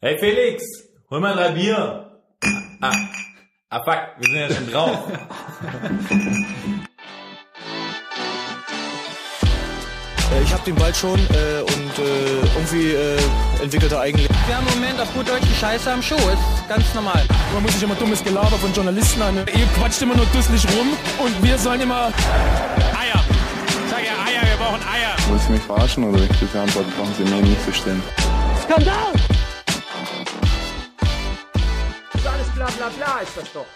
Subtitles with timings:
[0.00, 0.62] Hey Felix,
[1.10, 2.20] hol mal drei Bier.
[2.82, 2.92] Ah,
[3.70, 4.98] ah fuck, wir sind ja schon drauf.
[10.32, 13.16] Äh, Ich habe den Ball schon äh, und äh, irgendwie äh,
[13.62, 14.28] entwickelt er eigentlich.
[14.46, 16.14] Wir haben im Moment auf gut Deutsch die Scheiße am Schuh.
[16.16, 17.24] Ist ganz normal.
[17.54, 19.36] Man muss sich immer dummes Gelaber von Journalisten an.
[19.38, 20.88] Ihr quatscht immer nur dusselig rum
[21.24, 22.08] und wir sollen immer.
[23.00, 23.24] Eier.
[23.84, 25.16] Ich sag ja Eier, wir brauchen Eier.
[25.28, 28.02] Wollen Sie mich verarschen oder welche Antwort brauchen Sie mir nicht zu stellen?
[28.62, 29.12] Skandal!
[32.86, 33.66] Bla bla bla ist das doch.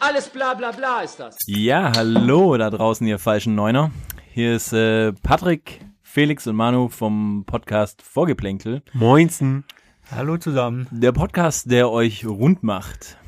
[0.00, 1.36] Alles bla bla bla ist das.
[1.46, 3.90] Ja, hallo da draußen, ihr falschen Neuner.
[4.32, 8.82] Hier ist äh, Patrick, Felix und Manu vom Podcast Vorgeplänkel.
[8.94, 9.64] Moinsen.
[10.10, 10.86] Hallo zusammen.
[10.90, 13.18] Der Podcast, der euch rund macht.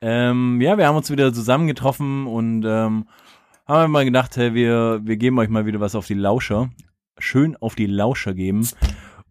[0.00, 3.08] Ähm, ja, wir haben uns wieder zusammengetroffen und ähm,
[3.66, 6.70] haben mal gedacht, hey, wir, wir geben euch mal wieder was auf die Lauscher.
[7.18, 8.66] Schön auf die Lauscher geben.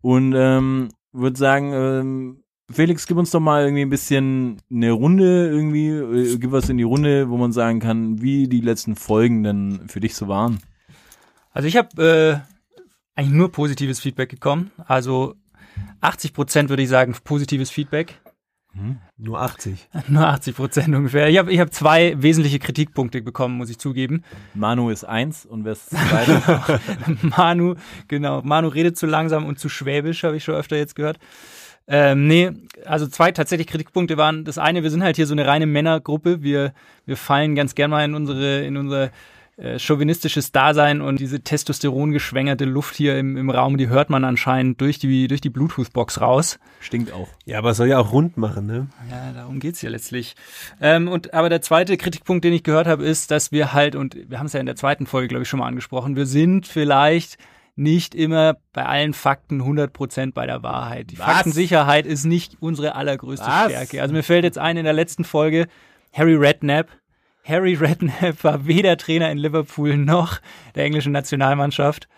[0.01, 5.47] Und ähm, würde sagen, ähm, Felix, gib uns doch mal irgendwie ein bisschen eine Runde
[5.47, 9.43] irgendwie, äh, gib was in die Runde, wo man sagen kann, wie die letzten Folgen
[9.43, 10.59] denn für dich so waren.
[11.51, 14.71] Also ich habe äh, eigentlich nur positives Feedback bekommen.
[14.85, 15.35] Also
[16.01, 18.19] 80 Prozent würde ich sagen positives Feedback.
[19.17, 19.89] Nur 80.
[20.07, 21.29] Nur 80 Prozent ungefähr.
[21.29, 24.23] Ich habe ich hab zwei wesentliche Kritikpunkte bekommen, muss ich zugeben.
[24.53, 26.81] Manu ist eins und wer ist zweite?
[27.21, 27.75] Manu,
[28.07, 28.43] genau.
[28.43, 31.17] Manu redet zu langsam und zu schwäbisch, habe ich schon öfter jetzt gehört.
[31.87, 32.51] Ähm, nee,
[32.85, 34.43] also zwei tatsächlich Kritikpunkte waren.
[34.43, 36.43] Das eine, wir sind halt hier so eine reine Männergruppe.
[36.43, 36.73] Wir,
[37.05, 39.09] wir fallen ganz gern mal in unsere, in unser
[39.57, 44.79] äh, chauvinistisches Dasein und diese testosterongeschwängerte Luft hier im, im Raum, die hört man anscheinend
[44.81, 46.59] durch die, durch die Bluetooth-Box raus.
[46.79, 47.27] Stinkt auch.
[47.45, 48.87] Ja, aber es soll ja auch rund machen, ne?
[49.09, 50.35] Ja, darum geht's ja letztlich.
[50.79, 54.29] Ähm, und aber der zweite Kritikpunkt, den ich gehört habe, ist, dass wir halt, und
[54.29, 56.67] wir haben es ja in der zweiten Folge, glaube ich, schon mal angesprochen, wir sind
[56.67, 57.39] vielleicht
[57.77, 61.11] nicht immer bei allen Fakten 100% bei der Wahrheit.
[61.11, 61.25] Die Was?
[61.25, 63.71] Faktensicherheit ist nicht unsere allergrößte Was?
[63.71, 64.01] Stärke.
[64.01, 65.67] Also mir fällt jetzt ein, in der letzten Folge,
[66.11, 66.87] Harry Redknapp,
[67.43, 70.39] Harry Redknapp war weder Trainer in Liverpool noch
[70.75, 72.09] der englischen Nationalmannschaft.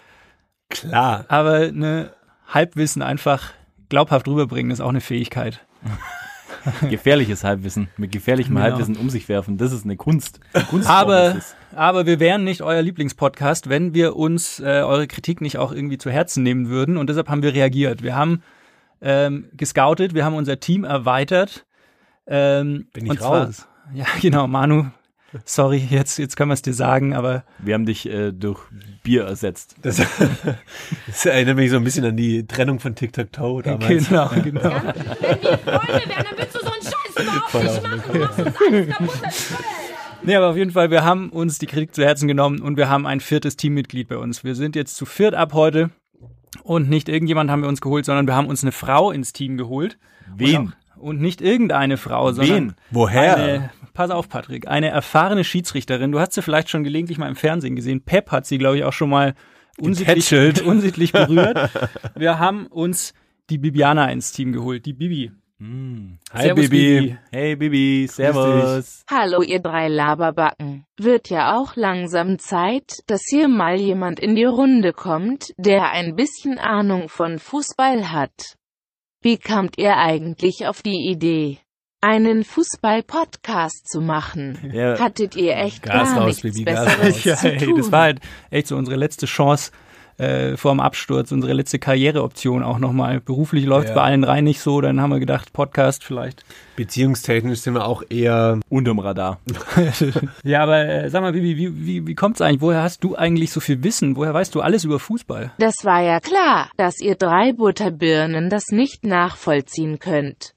[0.70, 1.26] Klar.
[1.28, 2.14] Aber ne,
[2.48, 3.52] Halbwissen einfach
[3.90, 5.66] glaubhaft rüberbringen ist auch eine Fähigkeit.
[6.90, 7.88] Gefährliches Halbwissen.
[7.98, 8.66] Mit gefährlichem Genau.
[8.66, 9.58] Halbwissen um sich werfen.
[9.58, 10.40] Das ist eine Kunst.
[10.54, 11.36] Eine Kunstform Aber,
[11.76, 15.98] aber wir wären nicht euer Lieblingspodcast, wenn wir uns äh, eure Kritik nicht auch irgendwie
[15.98, 16.98] zu Herzen nehmen würden.
[16.98, 18.04] Und deshalb haben wir reagiert.
[18.04, 18.42] Wir haben
[19.02, 21.66] ähm, gescoutet, wir haben unser Team erweitert.
[22.28, 23.68] Ähm, Bin ich und zwar- raus?
[23.94, 24.86] Ja, genau, Manu.
[25.46, 28.60] Sorry, jetzt, jetzt können wir es dir sagen, aber Wir haben dich äh, durch
[29.04, 29.76] Bier ersetzt.
[29.82, 29.98] Das,
[31.08, 34.08] das erinnert mich so ein bisschen an die Trennung von Tic-Tac-Toe damals.
[34.10, 34.64] genau, genau.
[34.64, 38.10] Wenn wir Freunde wären, dann würdest du so einen Scheiß überhaupt nicht machen.
[38.12, 39.20] Du machst uns kaputt.
[39.24, 39.54] Das ist
[40.22, 42.90] Nee, aber auf jeden Fall, wir haben uns die Kritik zu Herzen genommen und wir
[42.90, 44.44] haben ein viertes Teammitglied bei uns.
[44.44, 45.92] Wir sind jetzt zu viert ab heute
[46.64, 49.58] und nicht irgendjemand haben wir uns geholt, sondern wir haben uns eine Frau ins Team
[49.58, 49.98] geholt.
[50.36, 50.74] Wen?
[51.00, 52.74] Und, nicht irgendeine Frau, sondern Wen?
[52.92, 53.38] Woher?
[53.38, 56.12] Eine, pass auf, Patrick, eine erfahrene Schiedsrichterin.
[56.12, 58.02] Du hast sie vielleicht schon gelegentlich mal im Fernsehen gesehen.
[58.02, 59.34] Pep hat sie, glaube ich, auch schon mal
[59.80, 60.34] unsittlich,
[60.66, 61.70] unsittlich berührt.
[62.16, 63.14] wir haben uns
[63.50, 65.32] die Bibiana ins Team geholt, die Bibi.
[65.62, 67.18] Hi, Servus, Bibi.
[67.32, 69.04] Hey Bibi, servus.
[69.10, 70.86] Hallo ihr drei Laberbacken.
[70.96, 76.16] Wird ja auch langsam Zeit, dass hier mal jemand in die Runde kommt, der ein
[76.16, 78.56] bisschen Ahnung von Fußball hat.
[79.22, 81.58] Wie kamt ihr eigentlich auf die Idee,
[82.00, 84.72] einen Fußball-Podcast zu machen?
[84.74, 87.24] Ja, Hattet ihr echt Gas gar raus, nichts Baby, Gas Besseres raus.
[87.26, 87.78] Ja, zu ey, tun?
[87.78, 88.20] das war halt
[88.50, 89.72] echt so unsere letzte Chance
[90.20, 93.20] äh, vor dem Absturz, unsere letzte Karriereoption auch nochmal.
[93.22, 93.96] Beruflich läuft Ja.
[93.96, 96.44] bei allen rein nicht so, dann haben wir gedacht, Podcast vielleicht.
[96.76, 99.40] Beziehungstechnisch sind wir auch eher unterm Radar.
[100.44, 102.62] Ja, aber äh, sag mal, wie, wie, wie, wie kommt's eigentlich?
[102.62, 104.16] Woher hast du eigentlich so viel Wissen?
[104.16, 105.52] Woher weißt du alles über Fußball?
[105.58, 110.54] Das war ja klar, dass ihr drei Butterbirnen das nicht nachvollziehen könnt.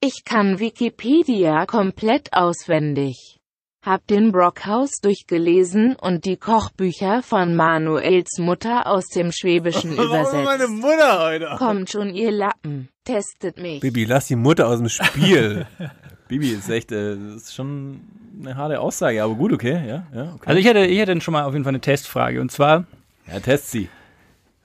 [0.00, 3.39] Ich kann Wikipedia komplett auswendig.
[3.82, 10.68] Hab den Brockhaus durchgelesen und die Kochbücher von Manuels Mutter aus dem Schwäbischen übersetzt.
[10.68, 11.54] Mutter heute.
[11.56, 12.90] Kommt schon, ihr Lappen.
[13.04, 13.80] Testet mich.
[13.80, 15.66] Bibi, lass die Mutter aus dem Spiel.
[16.28, 18.02] Bibi ist echt, äh, das ist schon
[18.38, 20.44] eine harte Aussage, aber gut, okay, ja, ja, okay.
[20.44, 22.40] Also ich hätte, ich hätte schon mal auf jeden Fall eine Testfrage.
[22.42, 22.84] Und zwar,
[23.26, 23.88] ja, test sie.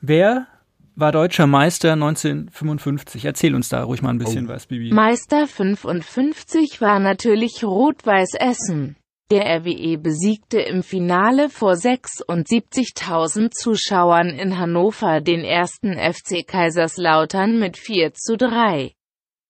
[0.02, 0.48] wer
[0.98, 3.24] war deutscher Meister 1955?
[3.26, 4.92] Erzähl uns da ruhig mal ein bisschen was, Bibi.
[4.94, 8.98] Meister 55 war natürlich Rot-Weiß Essen.
[9.32, 17.76] Der RWE besiegte im Finale vor 76.000 Zuschauern in Hannover den ersten FC Kaiserslautern mit
[17.76, 18.92] 4 zu 3.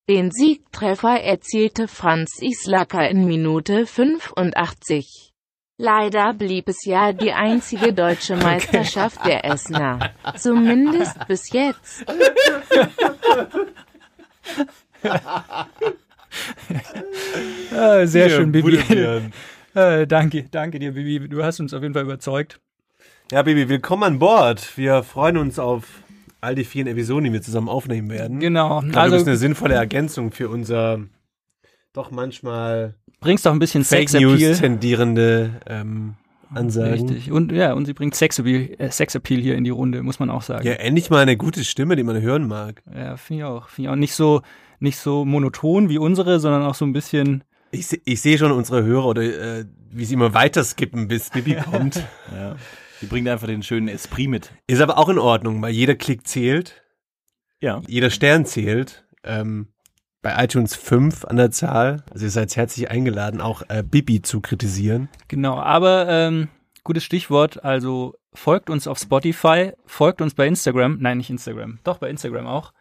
[0.07, 5.33] Den Siegtreffer erzielte Franz Islacker in Minute 85.
[5.77, 10.13] Leider blieb es ja die einzige deutsche Meisterschaft der Essener.
[10.37, 12.05] Zumindest bis jetzt.
[17.71, 18.79] Ah, sehr schön, Bibi.
[19.75, 21.27] Äh, danke, danke dir, Bibi.
[21.27, 22.61] Du hast uns auf jeden Fall überzeugt.
[23.29, 24.77] Ja, Baby, willkommen an Bord.
[24.77, 25.83] Wir freuen uns auf
[26.39, 28.39] all die vielen Episoden, die wir zusammen aufnehmen werden.
[28.39, 28.81] Genau.
[28.81, 31.01] Ich glaube, du bist Also eine sinnvolle Ergänzung für unser
[31.91, 36.15] doch manchmal bringst doch ein bisschen Fake Sex News tendierende ähm,
[36.53, 37.09] Ansagen.
[37.09, 37.33] Richtig.
[37.33, 40.19] Und ja, und sie bringt Sex Appeal, äh, Sex Appeal hier in die Runde, muss
[40.19, 40.65] man auch sagen.
[40.65, 42.81] Ja, endlich mal eine gute Stimme, die man hören mag.
[42.95, 43.67] Ja, finde ich auch.
[43.67, 44.41] Finde ich auch nicht so,
[44.79, 47.43] nicht so monoton wie unsere, sondern auch so ein bisschen.
[47.75, 51.29] Ich, se- ich sehe schon unsere Hörer oder äh, wie sie immer weiter skippen, bis
[51.29, 52.03] Bibi kommt.
[52.33, 52.55] Ja.
[53.01, 54.51] Die bringt einfach den schönen Esprit mit.
[54.67, 56.83] Ist aber auch in Ordnung, weil jeder Klick zählt,
[57.61, 57.81] Ja.
[57.87, 59.05] jeder Stern zählt.
[59.23, 59.67] Ähm,
[60.21, 62.03] bei iTunes 5 an der Zahl.
[62.11, 65.07] Also ihr seid herzlich eingeladen, auch äh, Bibi zu kritisieren.
[65.27, 65.57] Genau.
[65.59, 66.47] Aber ähm,
[66.83, 67.63] gutes Stichwort.
[67.63, 70.97] Also folgt uns auf Spotify, folgt uns bei Instagram.
[70.99, 71.79] Nein, nicht Instagram.
[71.83, 72.73] Doch bei Instagram auch.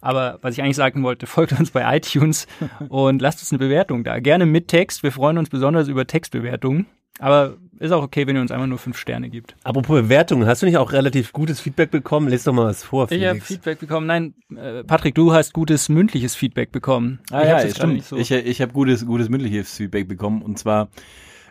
[0.00, 2.46] Aber was ich eigentlich sagen wollte, folgt uns bei iTunes
[2.88, 4.18] und lasst uns eine Bewertung da.
[4.20, 5.02] Gerne mit Text.
[5.02, 6.86] Wir freuen uns besonders über Textbewertungen.
[7.18, 9.54] Aber ist auch okay, wenn ihr uns einfach nur fünf Sterne gibt.
[9.62, 12.28] Apropos Bewertungen, hast du nicht auch relativ gutes Feedback bekommen?
[12.28, 13.46] Lies doch mal was vor, Ich habe Felix.
[13.46, 14.06] Feedback bekommen.
[14.06, 17.20] Nein, äh, Patrick, du hast gutes mündliches Feedback bekommen.
[17.30, 17.92] Ah ich ja, hab's gerade stimmt.
[17.94, 18.16] nicht so.
[18.16, 20.88] Ich, ich habe gutes, gutes mündliches Feedback bekommen und zwar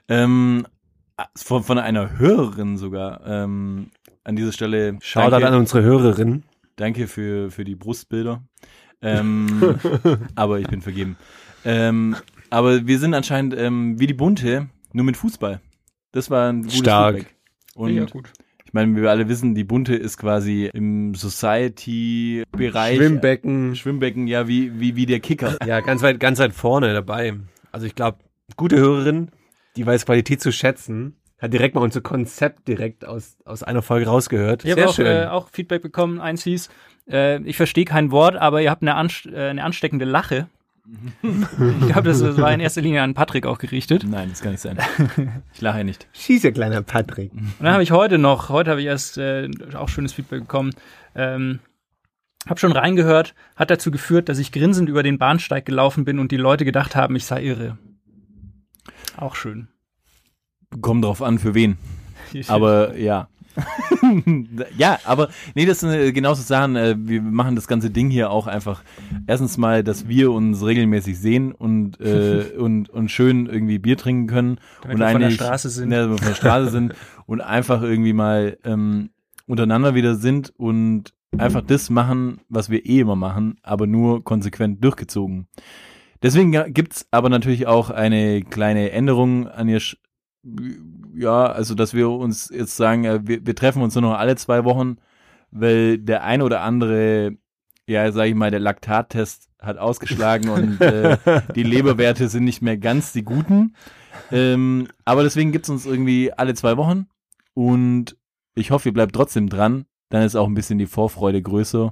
[0.07, 0.66] ähm,
[1.36, 3.22] von, von einer Hörerin sogar.
[3.28, 3.92] Ähm,
[4.24, 6.44] an dieser Stelle Shoutout an unsere Hörerin.
[6.79, 8.43] Danke für, für die Brustbilder.
[9.01, 9.79] Ähm,
[10.35, 11.17] aber ich bin vergeben.
[11.65, 12.15] Ähm,
[12.49, 15.61] aber wir sind anscheinend ähm, wie die Bunte, nur mit Fußball.
[16.11, 17.17] Das war ein gutes Stark.
[17.17, 17.35] Feedback.
[17.75, 18.31] Und ja, gut.
[18.65, 22.97] ich meine, wie wir alle wissen, die Bunte ist quasi im Society-Bereich.
[22.97, 23.75] Schwimmbecken.
[23.75, 25.57] Schwimmbecken, ja, wie, wie, wie der Kicker.
[25.65, 27.35] Ja, ganz weit, ganz weit vorne dabei.
[27.71, 28.19] Also ich glaube,
[28.55, 29.29] gute Hörerin,
[29.75, 34.07] die weiß Qualität zu schätzen, hat direkt mal unser Konzept direkt aus, aus einer Folge
[34.07, 34.65] rausgehört.
[34.65, 35.06] Ich habe Sehr auch, schön.
[35.06, 36.19] äh, auch Feedback bekommen.
[36.19, 36.69] Eins hieß,
[37.09, 40.47] äh, ich verstehe kein Wort, aber ihr habt eine, anst äh, eine ansteckende Lache.
[41.21, 44.06] ich glaube, das, das war in erster Linie an Patrick auch gerichtet.
[44.07, 44.77] Nein, das kann nicht sein.
[45.53, 46.07] Ich lache nicht.
[46.13, 47.31] Schieße, kleiner Patrick.
[47.31, 50.71] Und dann habe ich heute noch, heute habe ich erst äh, auch schönes Feedback bekommen.
[51.15, 51.59] Ähm,
[52.47, 56.31] hab schon reingehört, hat dazu geführt, dass ich grinsend über den Bahnsteig gelaufen bin und
[56.31, 57.77] die Leute gedacht haben, ich sei irre.
[59.18, 59.68] Auch schön.
[60.81, 61.77] Kommt drauf an, für wen.
[62.48, 63.27] Aber ja.
[64.77, 66.75] ja, aber nee, das sind äh, genauso Sachen.
[66.75, 68.83] Äh, wir machen das ganze Ding hier auch einfach.
[69.27, 74.27] Erstens mal, dass wir uns regelmäßig sehen und äh, und und schön irgendwie Bier trinken
[74.27, 75.92] können Damit und wir von der Straße sind.
[75.92, 76.94] Ja, von der Straße sind
[77.25, 79.10] und einfach irgendwie mal ähm,
[79.45, 84.83] untereinander wieder sind und einfach das machen, was wir eh immer machen, aber nur konsequent
[84.83, 85.48] durchgezogen.
[86.22, 89.81] Deswegen gibt's aber natürlich auch eine kleine Änderung an ihr.
[91.16, 94.36] Ja, also dass wir uns jetzt sagen, äh, wir, wir treffen uns nur noch alle
[94.36, 94.98] zwei Wochen,
[95.51, 97.34] weil der ein oder andere,
[97.88, 101.18] ja, sag ich mal, der Laktattest hat ausgeschlagen und äh,
[101.56, 103.75] die Leberwerte sind nicht mehr ganz die guten.
[104.31, 107.07] Ähm, aber deswegen gibt's uns irgendwie alle zwei Wochen
[107.54, 108.16] und
[108.56, 109.86] ich hoffe, ihr bleibt trotzdem dran.
[110.10, 111.92] Dann ist auch ein bisschen die Vorfreude größer.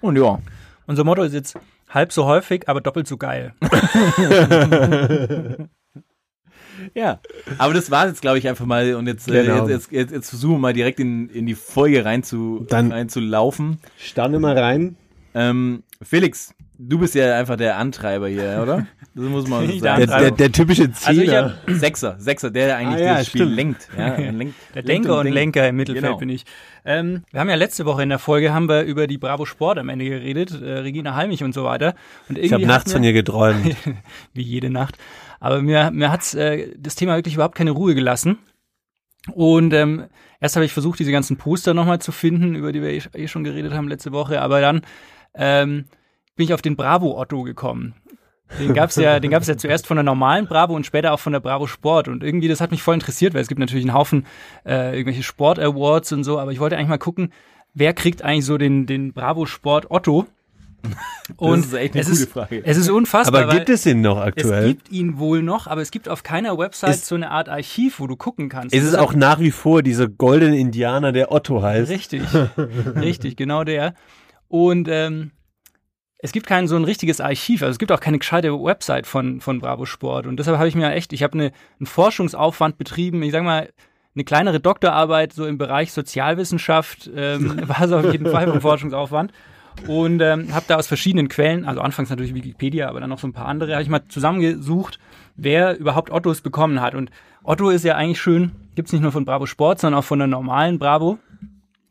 [0.00, 0.38] Und ja,
[0.86, 1.56] Unser Motto ist jetzt
[1.88, 3.54] halb so häufig, aber doppelt so geil.
[6.94, 7.20] Ja,
[7.58, 8.94] aber das war jetzt, glaube ich, einfach mal.
[8.94, 9.66] Und jetzt, äh, Genau.
[9.66, 12.92] jetzt, jetzt, jetzt, jetzt versuchen wir mal direkt in, in die Folge rein zu, Dann-
[12.92, 13.78] reinzulaufen.
[13.98, 14.96] Sterne mal rein.
[15.34, 18.86] Ähm, Felix, du bist ja einfach der Antreiber hier, oder?
[19.16, 20.06] Das muss man sagen.
[20.06, 23.26] Der, der, der typische Also ich hab Sechser, Sechser, der, der eigentlich Ah, ja, das
[23.26, 23.56] Spiel stimmt.
[23.56, 23.88] lenkt.
[23.98, 25.34] Ja, lenkt, Der Denker und denkt.
[25.34, 26.18] Lenker im Mittelfeld Genau.
[26.18, 26.44] bin ich.
[26.84, 29.78] Ähm, wir haben ja letzte Woche in der Folge haben wir über die Bravo Sport
[29.78, 31.94] am Ende geredet, äh, Regina Halmich und so weiter.
[32.28, 33.74] Und ich habe irgendwie nachts von ihr geträumt.
[34.34, 34.98] wie jede Nacht.
[35.40, 38.38] Aber mir, mir hat's äh, das Thema wirklich überhaupt keine Ruhe gelassen.
[39.32, 40.04] Und ähm,
[40.40, 43.28] erst habe ich versucht, diese ganzen Poster nochmal zu finden, über die wir eh, eh
[43.28, 44.42] schon geredet haben letzte Woche.
[44.42, 44.82] Aber dann
[45.34, 45.86] ähm,
[46.36, 47.94] bin ich auf den Bravo Otto gekommen.
[48.58, 51.32] Den gab's ja, den gab's ja zuerst von der normalen Bravo und später auch von
[51.32, 52.08] der Bravo Sport.
[52.08, 54.26] Und irgendwie, das hat mich voll interessiert, weil es gibt natürlich einen Haufen
[54.66, 56.38] äh, irgendwelche Sport Awards und so.
[56.38, 57.32] Aber ich wollte eigentlich mal gucken,
[57.72, 60.26] wer kriegt eigentlich so den, den Bravo Sport Otto?
[61.36, 62.62] Und ist echt eine es coole ist, Frage.
[62.64, 63.42] Es ist unfassbar.
[63.44, 64.68] Aber gibt es ihn noch es aktuell?
[64.68, 68.00] gibt ihn wohl noch, aber es gibt auf keiner Website Ist- so eine Art Archiv,
[68.00, 68.74] wo du gucken kannst.
[68.74, 71.90] Ist es Deshalb- auch nach wie vor dieser goldene Indianer, der Otto heißt?
[71.90, 72.22] Richtig,
[72.96, 73.94] richtig, genau der.
[74.48, 75.30] Und ähm,
[76.18, 79.40] es gibt kein so ein richtiges Archiv, also es gibt auch keine gescheite Website von,
[79.40, 80.26] von Bravo Sport.
[80.26, 83.70] Und deshalb habe ich mir echt, ich habe eine, einen Forschungsaufwand betrieben, ich sag mal,
[84.14, 89.32] eine kleinere Doktorarbeit so im Bereich Sozialwissenschaft ähm, war es auf jeden Fall vom Forschungsaufwand.
[89.86, 93.26] Und ähm, habe da aus verschiedenen Quellen, also anfangs natürlich Wikipedia, aber dann noch so
[93.26, 94.98] ein paar andere, habe ich mal zusammengesucht,
[95.36, 96.94] wer überhaupt Ottos bekommen hat.
[96.94, 97.10] Und
[97.42, 100.28] Otto ist ja eigentlich schön, gibt's nicht nur von Bravo Sport, sondern auch von der
[100.28, 101.18] normalen Bravo.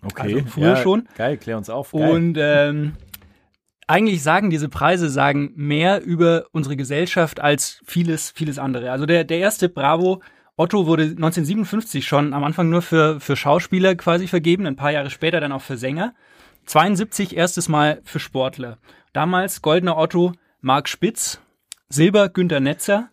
[0.03, 0.35] Okay.
[0.35, 1.07] Also früher schon.
[1.15, 1.91] Geil, klär uns auf.
[1.91, 2.11] Geil.
[2.11, 2.93] Und ähm,
[3.87, 8.91] eigentlich sagen diese Preise sagen mehr über unsere Gesellschaft als vieles, vieles andere.
[8.91, 10.21] Also der, der erste Bravo
[10.55, 15.09] Otto wurde 1957 schon am Anfang nur für, für Schauspieler quasi vergeben, ein paar Jahre
[15.09, 16.13] später dann auch für Sänger.
[16.65, 18.77] 72 erstes Mal für Sportler.
[19.13, 21.39] Damals goldener Otto Marc Spitz,
[21.89, 23.09] Silber Günter Netzer,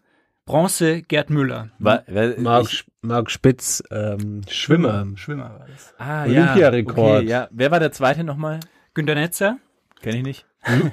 [0.47, 1.71] Bronze Gerd Müller.
[1.79, 5.07] War, war, Marc, ich, Marc Spitz, ähm, Schwimmer.
[5.17, 5.95] Schwimmer war das.
[5.99, 6.97] ah, Olympiarekord.
[6.99, 7.49] Ja, okay, ja.
[7.51, 8.61] Wer war der zweite nochmal?
[8.95, 9.59] Günter Netzer,
[10.03, 10.47] Kenn ich nicht.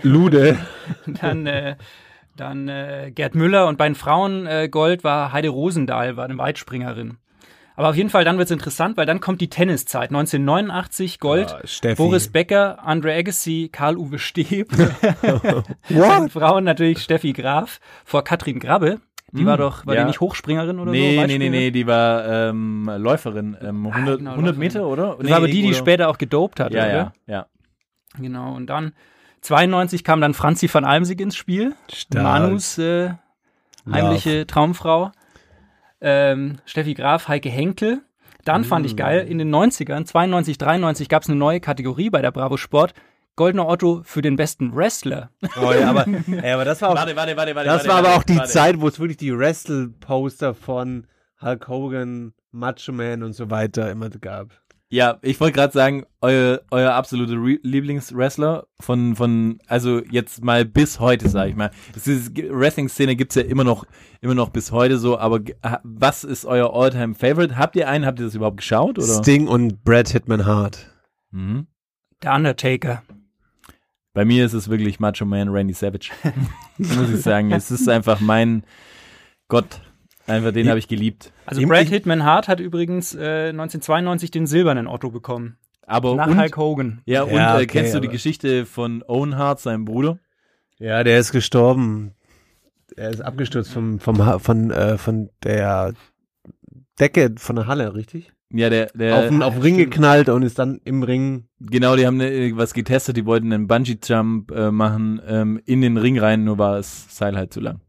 [0.04, 0.58] Lude.
[1.08, 1.76] dann, äh,
[2.36, 6.38] dann äh, Gerd Müller und bei den Frauen äh, Gold war Heide Rosendahl, war eine
[6.38, 7.18] Weitspringerin.
[7.78, 10.10] Aber auf jeden Fall, dann wird's interessant, weil dann kommt die Tenniszeit.
[10.10, 11.96] 1989 Gold, Ah, Steffi.
[11.96, 14.70] Boris Becker, Andre Agassi, Karl-Uwe Steb.
[15.90, 19.00] Den Frauen natürlich Steffi Graf vor Katrin Grabbe.
[19.34, 20.02] Die war doch, war ja.
[20.02, 20.92] die nicht Hochspringerin oder so?
[20.92, 21.52] Nee, nee, nee, Weitspringerin?
[21.52, 23.58] nee, die war ähm, Läuferin.
[23.62, 24.60] Ähm, 100, genau, 100 Läuferin.
[24.60, 25.18] Meter, oder?
[25.20, 26.94] Das war aber die, die später auch gedopt hat, Ja, oder?
[26.94, 27.46] ja, ja.
[28.18, 28.94] Genau, und dann
[29.42, 31.76] 92 kam dann Franzi van Almsig ins Spiel.
[31.94, 32.24] Stark.
[32.24, 33.12] Manus äh,
[33.92, 35.12] heimliche Traumfrau.
[36.02, 38.02] Ähm, Steffi Graf, Heike Henkel.
[38.46, 42.22] Dann fand ich geil, in den 90ern, 92, 93 gab es eine neue Kategorie bei
[42.22, 42.94] der Bravo Sport.
[43.36, 45.30] Goldener Otto für den besten Wrestler.
[45.62, 46.08] Oh, ja, aber,
[46.42, 47.70] ey, aber das war auch, Warte, warte, warte, warte.
[47.70, 48.50] das warte, war aber warte, auch die warte.
[48.50, 51.06] Zeit, wo es wirklich die Wrestle-Poster von
[51.42, 54.60] Hulk Hogan, Macho Man und so weiter immer gab.
[54.90, 60.64] Ja, ich wollte gerade sagen, euer, euer absolute Re Lieblingswrestler von, von, also jetzt mal
[60.64, 61.72] bis heute, sage ich mal.
[61.94, 63.86] Es ist- Wrestling-Szene gibt's ja immer noch,
[64.22, 65.42] immer noch bis heute so, aber
[65.84, 68.06] was ist euer Alltime favorite Habt ihr einen?
[68.06, 68.98] Habt ihr das überhaupt geschaut?
[68.98, 69.22] Oder?
[69.22, 70.90] Sting und Brad Hitman Hart.
[71.32, 71.68] Mhm.
[72.24, 73.04] Der Undertaker.
[74.14, 76.12] Bei mir ist es wirklich Macho Man Randy Savage.
[76.78, 77.52] Muss ich sagen.
[77.52, 78.64] Es ist einfach mein
[79.50, 79.82] Gott.
[80.28, 81.32] Einfach den habe ich geliebt.
[81.46, 85.58] Also Brad ich- Hitman Hart hat übrigens äh, 1992 den silbernen Otto bekommen.
[85.86, 87.02] Aber Nach und, Hulk Hogan.
[87.06, 90.20] ja, und Ja, äh, okay, kennst du die Geschichte von Owen Hart, seinem Bruder?
[90.80, 92.12] Ja, der ist gestorben.
[92.96, 95.94] Er ist abgestürzt vom, vom, von, äh, von der
[97.00, 98.32] Decke von der Halle, richtig?
[98.52, 101.48] Ja, der, der auf, den, auf den Ring geknallt und ist dann im Ring.
[101.60, 105.98] Genau, die haben äh, was getestet, die wollten einen Bungee-Jump äh, machen ähm, in den
[105.98, 107.82] Ring rein, nur war das Seil halt zu lang.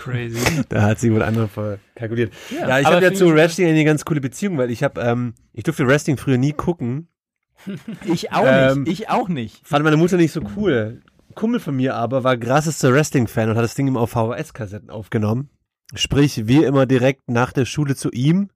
[0.00, 0.64] Crazy.
[0.68, 2.32] Da hat sie wohl andere verkalkuliert.
[2.50, 5.00] Ja, ich aber habe ja zu ich- Wrestling eine ganz coole Beziehung, weil ich habe,
[5.00, 7.08] ähm, ich durfte Wrestling früher nie gucken.
[8.04, 9.66] Ich auch Ähm, nicht, ich auch nicht.
[9.66, 11.00] Fand meine Mutter nicht so cool.
[11.30, 14.90] Ein Kumpel von mir aber war krassester Wrestling-Fan und hat das Ding immer auf VHS-Kassetten
[14.90, 15.48] aufgenommen.
[15.94, 18.50] Sprich, wir immer direkt nach der Schule zu ihm,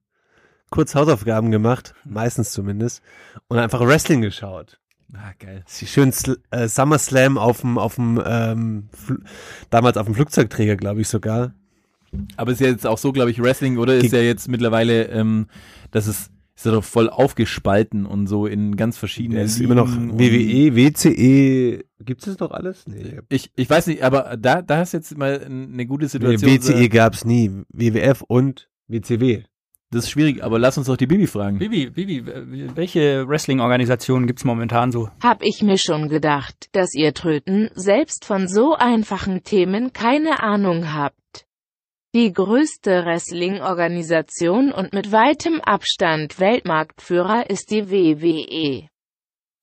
[0.69, 3.01] kurz Hausaufgaben gemacht, meistens zumindest,
[3.47, 4.79] und einfach Wrestling geschaut.
[5.13, 5.63] Ah, geil.
[5.67, 6.13] Schön
[6.51, 8.89] äh, SummerSlam auf dem, auf dem, ähm,
[9.69, 11.53] damals auf dem Flugzeugträger, glaube ich sogar.
[12.37, 13.95] Aber ist ja jetzt auch so, glaube ich, Wrestling, oder?
[13.95, 15.47] Ist ja jetzt mittlerweile, ähm,
[15.91, 19.75] das ist, ist ja doch voll aufgespalten und so in ganz verschiedene Der ist immer
[19.75, 22.85] noch WWE, WCE, gibt's das noch alles?
[22.87, 23.19] Nee.
[23.29, 26.51] Ich, ich weiß nicht, aber da, da ist jetzt mal eine gute nee Situation.
[26.51, 27.51] WCE gab's nie.
[27.69, 29.43] WWF und WCW.
[29.91, 31.57] Das ist schwierig, aber lass uns doch die Bibi fragen.
[31.57, 32.23] Bibi, Bibi,
[32.75, 35.09] welche Wrestling-Organisationen gibt's momentan so?
[35.21, 40.93] Hab ich mir schon gedacht, dass ihr Tröten selbst von so einfachen Themen keine Ahnung
[40.93, 41.47] habt.
[42.13, 48.89] Die größte Wrestling-Organisation und mit weitem Abstand Weltmarktführer ist die WWE.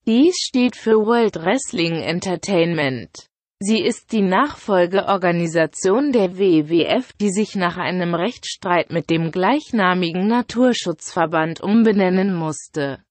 [0.07, 3.29] Dies steht für World Wrestling Entertainment.
[3.59, 11.63] Sie ist die Nachfolgeorganisation der WWF, die sich nach einem Rechtsstreit mit dem gleichnamigen Naturschutzverband
[11.63, 13.03] umbenennen musste.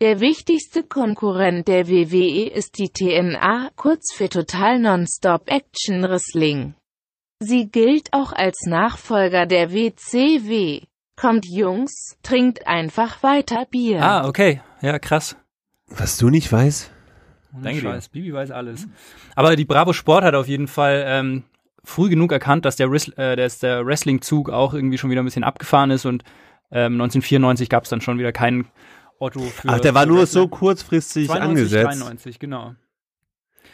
[0.00, 6.74] Der wichtigste Konkurrent der WWE ist die TNA, kurz für Total Non-Stop Action Wrestling.
[7.40, 10.82] Sie gilt auch als Nachfolger der WCW.
[11.16, 14.02] Kommt Jungs, trinkt einfach weiter Bier.
[14.02, 14.60] Ah, okay.
[14.82, 15.36] Ja, krass.
[15.88, 16.93] Was du nicht weißt?
[17.54, 17.88] Ohne Danke dir.
[17.88, 18.86] Scheiß, Bibi weiß alles.
[19.36, 21.44] Aber die Bravo Sport hat auf jeden Fall ähm,
[21.84, 25.44] früh genug erkannt, dass der, äh, dass der Wrestling-Zug auch irgendwie schon wieder ein bisschen
[25.44, 26.24] abgefahren ist und
[26.70, 28.66] ähm, 1994 gab es dann schon wieder keinen
[29.18, 30.42] Otto für Ach, der war nur Wrestler.
[30.42, 32.00] so kurzfristig 92, angesetzt.
[32.00, 32.74] 93, genau.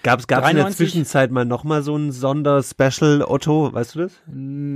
[0.02, 0.76] Gab's, gab's in der 93?
[0.76, 4.12] Zwischenzeit mal nochmal so ein Sonder-Special Otto, weißt du das?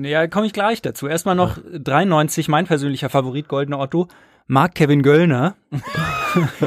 [0.03, 1.07] Ja, komme ich gleich dazu.
[1.07, 4.09] Erstmal noch 93, mein persönlicher Favorit, Goldener Otto.
[4.47, 5.57] Mark Kevin Göllner.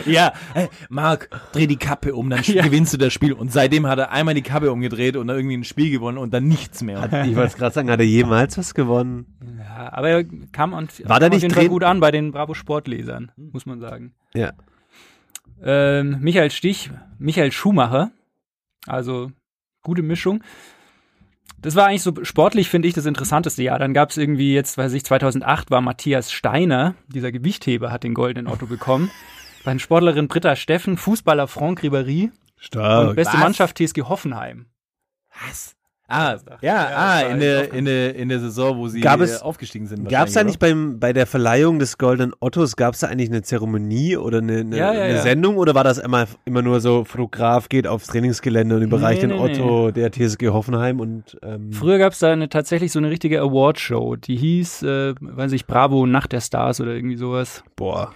[0.05, 3.33] Ja, hey, Marc, dreh die Kappe um, dann gewinnst du das Spiel.
[3.33, 6.33] Und seitdem hat er einmal die Kappe umgedreht und dann irgendwie ein Spiel gewonnen und
[6.33, 7.01] dann nichts mehr.
[7.27, 9.25] Ich wollte es gerade sagen, hat er jemals was gewonnen?
[9.59, 10.23] Ja, aber er
[10.53, 13.65] kam, und, War kam auf nicht jeden Fall gut an bei den Bravo Sportlesern, muss
[13.65, 14.13] man sagen.
[14.33, 14.53] Ja.
[15.61, 18.11] Ähm, Michael Stich, Michael Schumacher.
[18.87, 19.31] Also
[19.83, 20.43] gute Mischung.
[21.59, 23.79] Das war eigentlich so sportlich, finde ich, das interessanteste Jahr.
[23.79, 28.13] Dann gab es irgendwie jetzt, weiß ich, 2008 war Matthias Steiner, dieser Gewichtheber, hat den
[28.13, 29.09] goldenen Otto bekommen.
[29.63, 33.09] Dann Sportlerin Britta Steffen, Fußballer Franck Ribéry, Stark.
[33.09, 33.41] Und beste Was?
[33.41, 34.67] Mannschaft TSG Hoffenheim.
[35.47, 35.76] Was?
[36.09, 39.23] Ah, ja, Ja, ah, in der, in der, in der Saison, wo sie Gab äh,
[39.23, 40.07] es- aufgestiegen sind.
[40.07, 43.29] Gab es da nicht beim, bei der Verleihung des Goldenen Ottos, gab es da eigentlich
[43.29, 45.21] eine Zeremonie oder eine, eine, Ja, ja, eine ja.
[45.21, 49.27] Sendung oder war das immer, immer nur so, Fotograf geht aufs Trainingsgelände und überreicht Nee,
[49.27, 52.99] den nee, Otto der TSG Hoffenheim und ähm, Früher gab es da eine, tatsächlich so
[52.99, 57.63] eine richtige Awardshow, die hieß, äh, weiß ich, Bravo Nacht der Stars oder irgendwie sowas.
[57.75, 58.13] boah,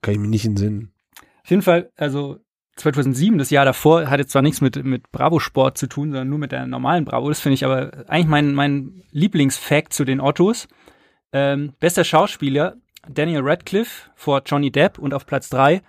[0.00, 0.88] kann ich mir nicht in den Sinn.
[1.42, 2.38] Auf jeden Fall, also
[2.76, 6.52] 2007, das Jahr davor, hatte zwar nichts mit, mit Bravo-Sport zu tun, sondern nur mit
[6.52, 7.28] der normalen Bravo.
[7.28, 10.68] Das finde ich aber eigentlich mein, mein Lieblingsfact zu den Ottos.
[11.32, 12.76] Ähm, bester Schauspieler
[13.08, 15.82] Daniel Radcliffe vor Johnny Depp und auf Platz drei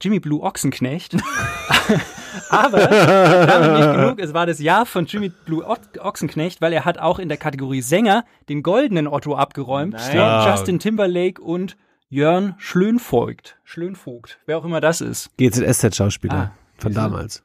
[0.00, 1.16] Jimmy Blue Ochsenknecht.
[2.50, 5.66] aber damit nicht genug, es war das Jahr von Jimmy Blue
[5.98, 10.48] Ochsenknecht, weil er hat auch in der Kategorie Sänger den goldenen Otto abgeräumt Stark.
[10.48, 11.76] Justin Timberlake und
[12.10, 13.58] Jörn Schlönvogt.
[13.64, 15.30] Schlönvogt, wer auch immer das ist.
[15.36, 17.42] GZSZ-Schauspieler Ah, von damals.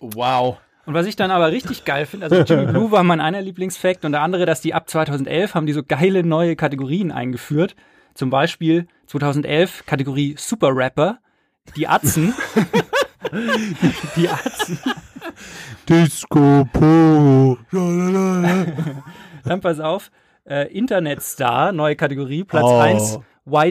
[0.00, 0.56] Wow.
[0.86, 4.06] Und was ich dann aber richtig geil finde, also Jimmy Blue war mein einer Lieblingsfact
[4.06, 7.76] und der andere, dass die ab 2011 haben die so geile neue Kategorien eingeführt.
[8.14, 11.18] Zum Beispiel 2011 Kategorie Super Rapper,
[11.76, 12.32] die Atzen.
[14.16, 14.78] die Atzen.
[15.86, 17.58] Disco Po.
[19.44, 20.10] Dann pass auf,
[20.46, 22.78] äh, Internetstar, neue Kategorie, Platz Oh.
[22.80, 23.18] 1,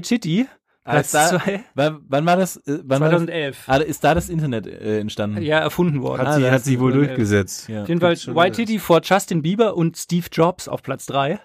[0.01, 0.47] Chitty,
[0.83, 2.57] Platz Als da- 2, Wann, wann war das?
[2.65, 3.65] Äh, wann war 2011.
[3.65, 3.75] das?
[3.75, 5.41] Ah, ist da das Internet äh, entstanden?
[5.41, 6.21] Ja, erfunden worden.
[6.21, 7.07] Hat, Ah, sie, hat sich wohl 2011.
[7.17, 7.67] durchgesetzt.
[7.69, 7.81] Ja.
[7.83, 8.57] Auf jeden Fall Gibt's schon White alles.
[8.57, 11.39] Titty vor Justin Bieber und Steve Jobs auf Platz 3.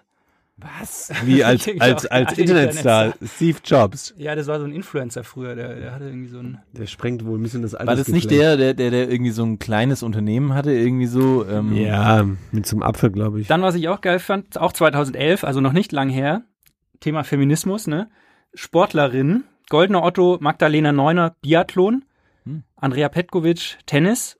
[0.59, 1.11] Was?
[1.25, 3.15] Wie als, als, als Internetstar.
[3.25, 4.15] Steve Jobs.
[4.17, 7.25] Ja, das war so ein Influencer früher, der, der hatte irgendwie so ein Der sprengt
[7.27, 10.05] wohl ein bisschen das War das nicht der, der, der, der irgendwie so ein kleines
[10.05, 11.45] Unternehmen hatte, irgendwie so?
[11.49, 13.49] Ähm, Ja, mit zum Apfel, glaube ich.
[13.49, 16.43] Dann, was ich auch geil fand, auch 2011, also noch nicht lang her,
[17.01, 18.09] Thema Feminismus, ne?
[18.55, 22.05] Sportlerinnen, Goldener Otto, Magdalena Neuner, Biathlon,
[22.45, 22.65] Hm.
[22.77, 24.39] Andrea Petkovic, Tennis,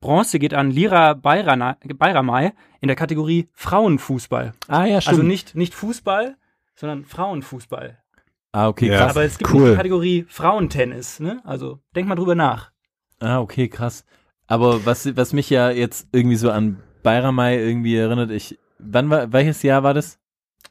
[0.00, 4.52] Bronze geht an Lira Bayramay in der Kategorie Frauenfußball.
[4.68, 5.14] Ah, ja, stimmt.
[5.14, 6.36] Also nicht, nicht Fußball,
[6.76, 7.98] sondern Frauenfußball.
[8.52, 8.98] ah, okay, Ja.
[8.98, 9.10] krass.
[9.10, 9.60] Aber es gibt cool.
[9.62, 11.40] nicht die Kategorie Frauentennis, ne?
[11.44, 12.70] Also denk mal drüber nach.
[13.18, 14.04] Ah, okay, krass.
[14.46, 19.32] Aber was, was mich ja jetzt irgendwie so an Bayramay irgendwie erinnert, ich, wann war,
[19.32, 20.18] welches Jahr war das?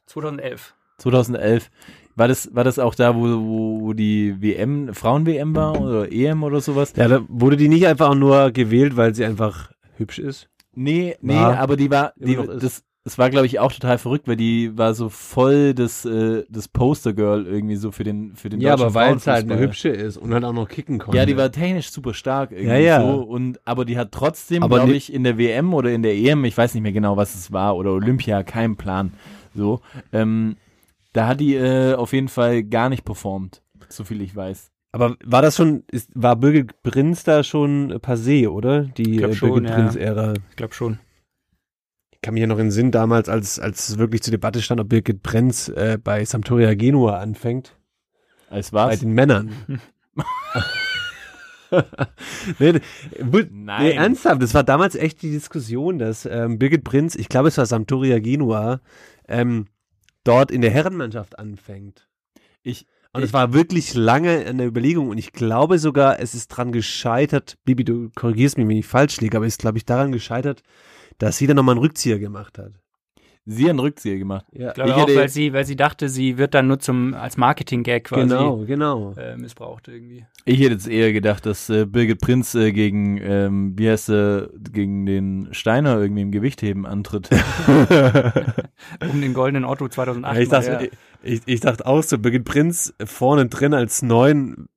[0.06, 0.76] 2011.
[1.00, 1.72] 2011.
[2.16, 6.44] War das, war das auch da, wo, wo, wo die WM, Frauen-WM war oder EM
[6.44, 6.94] oder sowas?
[6.96, 10.48] Ja, da wurde die nicht einfach nur gewählt, weil sie einfach hübsch ist.
[10.76, 14.28] Nee, nee, War aber die war, die, das, das war glaube ich auch total verrückt,
[14.28, 18.60] weil die war so voll das, äh, das Poster-Girl irgendwie so für den, für den
[18.62, 21.18] Ja, aber weil es halt eine hübsche ist und halt auch noch kicken konnte.
[21.18, 23.02] Ja, die war technisch super stark irgendwie Ja, ja.
[23.02, 26.16] so und aber die hat trotzdem, glaube ni- ich, in der WM oder in der
[26.16, 29.14] EM, ich weiß nicht mehr genau, was es war oder Olympia, kein Plan.
[29.56, 30.56] So, ähm,
[31.14, 34.72] da hat die äh, auf jeden Fall gar nicht performt, so viel ich weiß.
[34.92, 38.84] Aber war das schon, ist, war Birgit Prinz da schon passé, oder?
[38.84, 39.76] Die glaub äh, Birgit ja.
[39.76, 40.34] Prinz-Ära.
[40.50, 41.00] Ich glaube schon.
[42.12, 44.62] Ich kann mich ja noch in den Sinn damals, als, als es wirklich zur Debatte
[44.62, 47.76] stand, ob Birgit Prinz äh, bei Sampdoria Genua anfängt.
[48.50, 49.00] Als Bei was?
[49.00, 49.52] den Männern.
[52.60, 52.80] nee,
[53.52, 53.84] Nein.
[53.84, 57.58] nee, ernsthaft, das war damals echt die Diskussion, dass ähm, Birgit Prinz, ich glaube es
[57.58, 58.82] war Sampdoria Genua,
[59.28, 59.66] ähm,
[60.24, 62.08] dort in der Herrenmannschaft anfängt.
[62.62, 66.72] Ich, Und es war wirklich lange eine Überlegung und ich glaube sogar, es ist dran
[66.72, 70.12] gescheitert, Bibi, du korrigierst mich, wenn ich falsch liege, aber es ist, glaube ich, daran
[70.12, 70.64] gescheitert,
[71.18, 72.74] dass sie dann nochmal einen Rückzieher gemacht hat.
[73.46, 74.46] Sie hat einen Rückzieher gemacht.
[74.52, 76.80] Ja, Ich glaube Ich auch, hätte- weil sie, weil sie dachte, sie wird dann nur
[76.80, 79.14] zum, als Marketing-Gag quasi genau, genau.
[79.18, 80.26] äh, missbraucht irgendwie.
[80.46, 84.50] Ich hätte jetzt eher gedacht, dass äh, Birgit Prinz äh, gegen, ähm, wie heißt sie,
[84.72, 87.30] gegen den Steiner irgendwie im Gewichtheben antritt.
[89.12, 90.36] Um den goldenen Otto 2008.
[90.36, 90.90] Ja, ich, dachte, Ja.
[91.24, 94.68] ich, ich, dachte auch so, Birgit Prinz vorne drin als Neun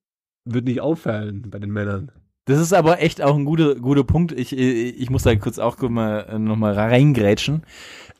[0.45, 2.13] wird nicht auffallen bei den Männern.
[2.45, 4.31] Das ist aber echt auch ein guter, guter Punkt.
[4.31, 7.63] Ich, ich muss da kurz auch mal, äh, noch mal reingrätschen.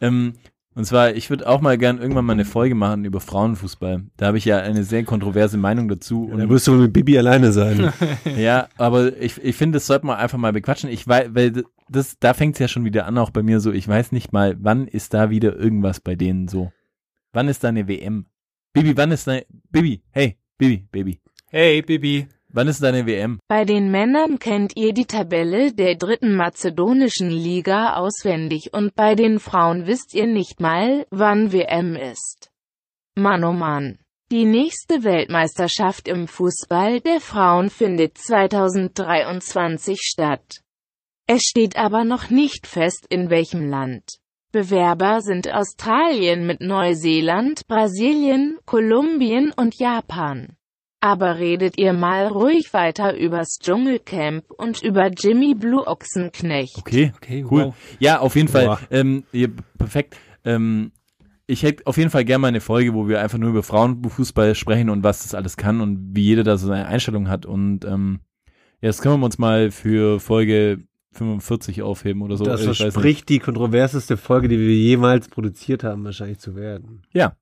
[0.01, 0.35] Ähm,
[0.75, 4.05] und zwar, ich würde auch mal gern irgendwann mal eine Folge machen über Frauenfußball.
[4.19, 6.25] Da habe ich ja eine sehr kontroverse Meinung dazu.
[6.25, 7.93] Und da Und, wirst du mit Bibi alleine sein.
[8.37, 10.91] ja, aber ich, ich finde, das sollte man einfach mal bequatschen.
[10.91, 13.73] Ich weiß, weil das, da fängt es ja schon wieder an, auch bei mir so.
[13.73, 16.71] Ich weiß nicht mal, wann ist da wieder irgendwas bei denen so?
[17.33, 18.27] Wann ist da eine WM?
[18.75, 19.39] Bibi, wann ist da,
[19.71, 21.21] Bibi, hey, Bibi, Baby.
[21.49, 22.29] Hey, Bibi.
[22.57, 23.39] Wann ist deine WM?
[23.49, 29.41] Bei den Männern kennt ihr die Tabelle der dritten mazedonischen Liga auswendig und bei den
[29.41, 32.51] Frauen wisst ihr nicht mal, wann WM ist.
[33.15, 33.99] Mann oh Mann.
[34.31, 40.63] Die nächste Weltmeisterschaft im Fußball der Frauen findet 2023 statt.
[41.27, 44.17] Es steht aber noch nicht fest in welchem Land.
[44.51, 50.56] Bewerber sind Australien mit Neuseeland, Brasilien, Kolumbien und Japan.
[51.07, 56.77] Aber redet ihr mal ruhig weiter übers Dschungelcamp und über Jimmy Blue Ochsenknecht.
[56.79, 57.67] Okay, Okay, cool.
[57.67, 57.75] wow.
[58.01, 58.67] Ja, auf jeden Fall.
[58.67, 58.81] Boah.
[58.91, 59.47] Ähm, ja,
[59.79, 60.17] perfekt.
[60.45, 60.91] Ähm,
[61.47, 64.57] ich hätte auf jeden Fall gerne mal eine Folge, wo wir einfach nur über Frauenfußball
[64.57, 67.47] sprechen und was das alles kann und wie jeder da so seine Einstellung hat.
[67.47, 68.19] Und ähm,
[68.81, 70.79] ja, das können wir uns mal für Folge
[71.13, 72.45] 45 aufheben oder so.
[72.45, 77.03] das verspricht die kontroverseste Folge, die wir jemals produziert haben, wahrscheinlich zu werden.
[77.13, 77.37] Ja.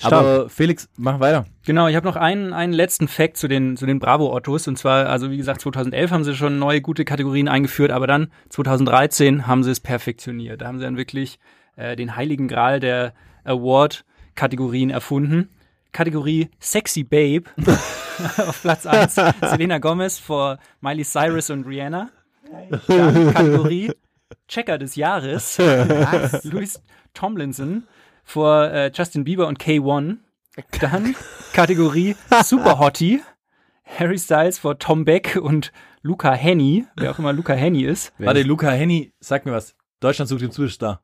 [0.00, 0.12] Stark.
[0.12, 1.44] Aber Felix, mach weiter.
[1.66, 4.66] Genau, ich habe noch einen, einen letzten Fact zu den, zu den Bravo-Ottos.
[4.66, 8.32] Und zwar, also wie gesagt, 2011 haben sie schon neue gute Kategorien eingeführt, aber dann
[8.48, 10.62] 2013 haben sie es perfektioniert.
[10.62, 11.38] Da haben sie dann wirklich
[11.76, 13.12] äh, den heiligen Gral der
[13.44, 15.50] Award-Kategorien erfunden.
[15.92, 17.44] Kategorie Sexy Babe
[18.38, 22.10] auf Platz 1 Selena Gomez vor Miley Cyrus und Rihanna.
[22.88, 23.92] Dann Kategorie
[24.48, 25.58] Checker des Jahres
[26.44, 26.80] Louis
[27.12, 27.84] Tomlinson
[28.24, 30.16] vor äh, Justin Bieber und K1.
[30.80, 31.14] Dann
[31.52, 33.20] Kategorie Super Hottie.
[33.84, 38.12] Harry Styles vor Tom Beck und Luca Henny, wer auch immer Luca Henny ist.
[38.18, 39.74] Warte, Luca Henny, sag mir was.
[40.00, 41.02] Deutschland sucht den Superstar.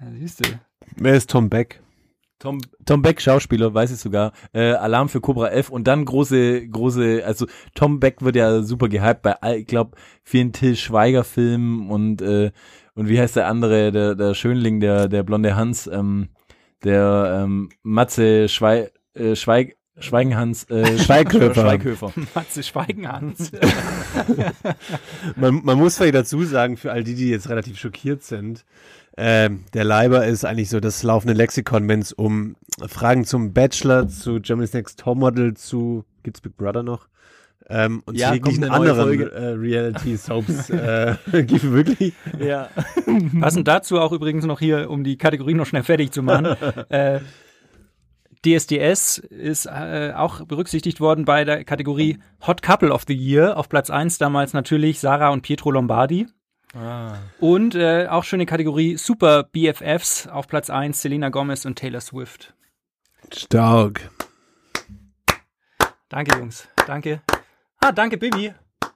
[0.00, 0.50] Ja, siehst du.
[0.96, 1.82] Wer ist Tom Beck?
[2.38, 4.32] Tom, Tom Beck, Schauspieler, weiß ich sogar.
[4.54, 8.88] Äh, Alarm für Cobra 11 und dann große, große, also Tom Beck wird ja super
[8.88, 12.50] gehypt bei, all- ich glaube, vielen Till Schweiger Filmen und, äh,
[12.94, 16.28] und wie heißt der andere, der, der Schönling, der, der blonde Hans, ähm,
[16.84, 21.62] der, ähm, Matze Schwei, äh, Schweig, Schweigenhans, äh, Schweighöfer.
[21.62, 22.12] Schweighöfer.
[22.34, 23.52] Matze Schweigenhans.
[25.36, 28.64] Man, man muss vielleicht dazu sagen, für all die, die jetzt relativ schockiert sind,
[29.16, 34.08] ähm, der Leiber ist eigentlich so das laufende Lexikon, wenn es um Fragen zum Bachelor,
[34.08, 37.08] zu Germany's Next Topmodel, zu gibt's Big Brother noch?
[37.70, 39.32] Ähm, und Ja, jeglichen kommt eine neue anderen Folge.
[39.32, 42.14] äh, Reality-Soaps äh, gibt wirklich.
[42.38, 42.68] Ja.
[43.40, 46.46] Passend dazu auch übrigens noch hier, um die Kategorie noch schnell fertig zu machen.
[46.88, 47.20] äh,
[48.44, 53.56] DSDS ist äh, auch berücksichtigt worden bei der Kategorie Hot Couple of the Year.
[53.56, 56.26] Auf Platz 1 damals natürlich Sarah und Pietro Lombardi.
[57.40, 62.54] Und äh, auch schöne Kategorie Super BFFs auf Platz 1 Selena Gomez und Taylor Swift.
[63.32, 64.08] Stark.
[66.08, 66.68] Danke, Jungs.
[66.86, 67.20] Danke.
[67.80, 68.52] Ah, danke, Bibi.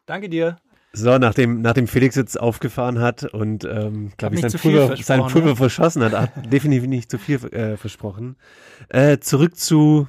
[0.07, 0.59] Danke dir.
[0.93, 5.49] So, nachdem, nachdem Felix jetzt aufgefahren hat und, ähm, glaube ich, sein Pulver, sein Pulver
[5.49, 5.57] ne?
[5.57, 8.37] verschossen hat, hat definitiv nicht zu viel äh, versprochen.
[8.91, 10.07] Äh, zurück zu,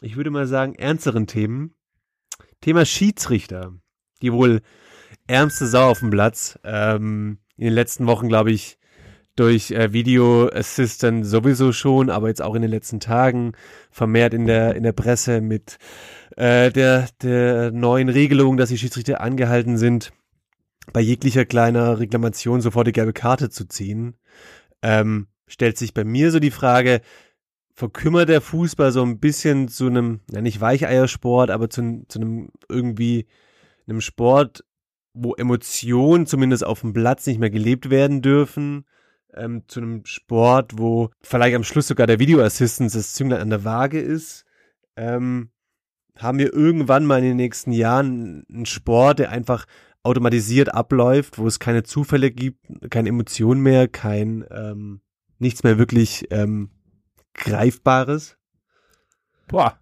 [0.00, 1.74] ich würde mal sagen, ernsteren Themen.
[2.60, 3.74] Thema Schiedsrichter.
[4.22, 4.62] Die wohl
[5.28, 6.58] ärmste Sau auf dem Platz.
[6.64, 8.78] Ähm, in den letzten Wochen, glaube ich,
[9.36, 13.52] durch äh, Video Assistant sowieso schon, aber jetzt auch in den letzten Tagen
[13.90, 15.78] vermehrt in der, in der Presse mit
[16.36, 20.12] äh, der, der neuen Regelung, dass die Schiedsrichter angehalten sind,
[20.92, 24.16] bei jeglicher kleiner Reklamation sofort die gelbe Karte zu ziehen,
[24.82, 27.00] ähm, stellt sich bei mir so die Frage,
[27.72, 32.50] verkümmert der Fußball so ein bisschen zu einem, ja nicht Weicheiersport, aber zu, zu einem
[32.68, 33.26] irgendwie
[33.88, 34.64] einem Sport,
[35.12, 38.84] wo Emotionen zumindest auf dem Platz nicht mehr gelebt werden dürfen,
[39.36, 43.50] ähm, zu einem Sport, wo vielleicht am Schluss sogar der Video Assistance das Zünglein an
[43.50, 44.44] der Waage ist.
[44.96, 45.50] Ähm,
[46.16, 49.66] haben wir irgendwann mal in den nächsten Jahren einen Sport, der einfach
[50.02, 55.00] automatisiert abläuft, wo es keine Zufälle gibt, keine Emotionen mehr, kein ähm,
[55.38, 56.70] nichts mehr wirklich ähm,
[57.34, 58.36] Greifbares.
[59.48, 59.78] Boah.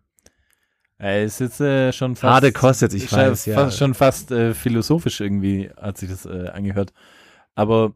[0.98, 2.32] Ey, ist jetzt äh, schon fast.
[2.32, 3.56] Harte Kost jetzt, ich weiß, ja.
[3.56, 6.92] Fast, schon fast äh, philosophisch irgendwie hat sich das äh, angehört.
[7.56, 7.94] Aber,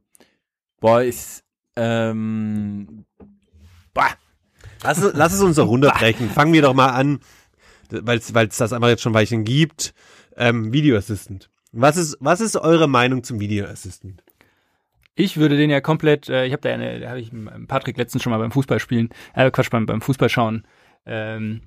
[0.81, 1.43] boah, ich,
[1.77, 3.05] ähm,
[3.95, 4.09] boah,
[4.83, 6.31] Lass, es- lass es uns doch runterbrechen.
[6.31, 7.21] Fangen wir doch mal an,
[7.91, 9.95] weil es das einfach jetzt schon ein Weilchen gibt.
[10.37, 11.51] Ähm, Video Assistant.
[11.73, 14.23] Was ist, was ist eure Meinung zum Video Assistant?
[15.15, 17.31] Ich würde den ja komplett, äh, ich habe da eine, da habe ich
[17.69, 20.67] Patrick letztens schon mal beim Fußballspielen, äh, Quatsch, beim, beim Fußballschauen
[21.07, 21.63] ähm,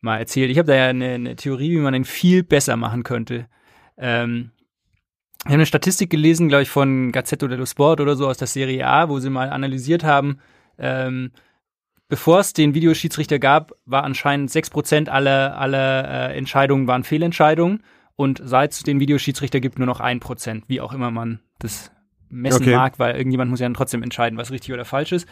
[0.00, 0.50] mal erzählt.
[0.50, 3.46] Ich habe da ja eine, eine Theorie, wie man den viel besser machen könnte.
[3.96, 4.50] Ähm,
[5.40, 8.46] ich habe eine Statistik gelesen, glaube ich, von Gazzetto dello Sport oder so aus der
[8.46, 10.38] Serie A, wo sie mal analysiert haben,
[10.78, 11.30] ähm,
[12.08, 17.82] bevor es den Videoschiedsrichter gab, war anscheinend 6% aller, aller äh, Entscheidungen waren Fehlentscheidungen
[18.16, 21.90] und seit es den Videoschiedsrichter gibt, nur noch 1%, wie auch immer man das
[22.28, 22.76] messen Okay.
[22.76, 25.26] mag, weil irgendjemand muss ja dann trotzdem entscheiden, was richtig oder falsch ist.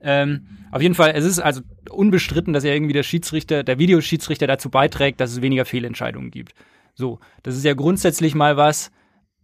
[0.00, 4.48] Ähm, auf jeden Fall, es ist also unbestritten, dass ja irgendwie der Schiedsrichter, der Videoschiedsrichter
[4.48, 6.54] dazu beiträgt, dass es weniger Fehlentscheidungen gibt.
[6.94, 8.90] So, das ist ja grundsätzlich mal was,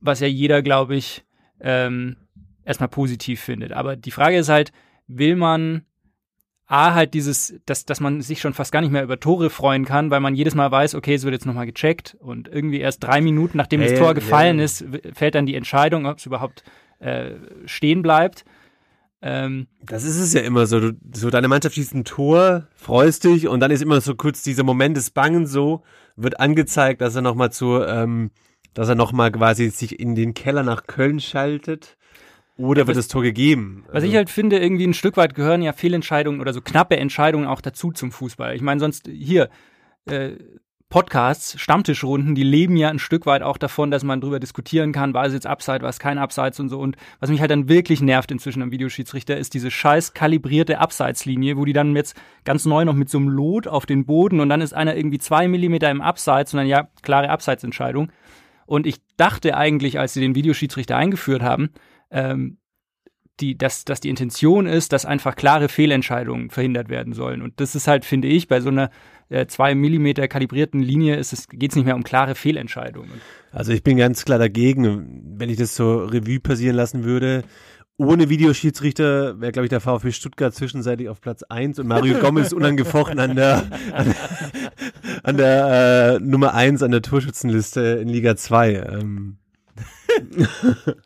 [0.00, 1.24] was ja jeder, glaube ich,
[1.60, 2.16] ähm,
[2.64, 3.72] erstmal positiv findet.
[3.72, 4.72] Aber die Frage ist halt,
[5.06, 5.82] will man
[6.70, 9.86] A, halt dieses, dass, dass man sich schon fast gar nicht mehr über Tore freuen
[9.86, 13.02] kann, weil man jedes Mal weiß, okay, es wird jetzt nochmal gecheckt und irgendwie erst
[13.02, 14.66] drei Minuten, nachdem das Ja, Tor gefallen ja.
[14.66, 14.84] ist,
[15.14, 16.62] fällt dann die Entscheidung, ob es überhaupt
[16.98, 17.30] äh,
[17.64, 18.44] stehen bleibt.
[19.22, 20.78] Ähm, Das ist es ja immer so.
[20.78, 24.42] Du, so deine Mannschaft schießt ein Tor, freust dich und dann ist immer so kurz
[24.42, 25.82] dieser Moment des Bangens so,
[26.16, 28.30] wird angezeigt, dass er nochmal zu, ähm,
[28.74, 31.96] dass er nochmal quasi sich in den Keller nach Köln schaltet.
[32.56, 33.84] Oder wird was- das Tor gegeben?
[33.92, 37.46] Was ich halt finde, irgendwie ein Stück weit gehören ja Fehlentscheidungen oder so knappe Entscheidungen
[37.46, 38.54] auch dazu zum Fußball.
[38.56, 39.48] Ich meine, sonst hier
[40.06, 40.32] äh,
[40.90, 45.12] Podcasts, Stammtischrunden, die leben ja ein Stück weit auch davon, dass man drüber diskutieren kann,
[45.12, 46.80] war es jetzt Upside, war es kein Abseits und so.
[46.80, 51.58] Und was mich halt dann wirklich nervt inzwischen am Videoschiedsrichter, ist diese scheiß kalibrierte Abseitslinie,
[51.58, 54.48] wo die dann jetzt ganz neu noch mit so einem Lot auf den Boden und
[54.48, 58.10] dann ist einer irgendwie zwei Millimeter im Abseits und dann ja, klare Abseitsentscheidung.
[58.68, 61.70] Und ich dachte eigentlich, als sie den Videoschiedsrichter eingeführt haben,
[62.10, 62.58] ähm,
[63.40, 67.40] die, dass, dass die Intention ist, dass einfach klare Fehlentscheidungen verhindert werden sollen.
[67.40, 68.90] Und das ist halt, finde ich, bei so einer
[69.30, 73.22] äh, zwei Millimeter kalibrierten Linie geht es nicht mehr um klare Fehlentscheidungen.
[73.52, 77.44] Also ich bin ganz klar dagegen, wenn ich das so Revue passieren lassen würde.
[78.00, 82.52] Ohne Videoschiedsrichter wäre, glaube ich, der VfB Stuttgart zwischenzeitlich auf Platz 1 und Mario Gomez
[82.52, 84.14] unangefochten an der, an,
[85.24, 88.74] an der äh, Nummer 1 an der Torschützenliste in Liga 2.
[88.74, 89.38] Ähm,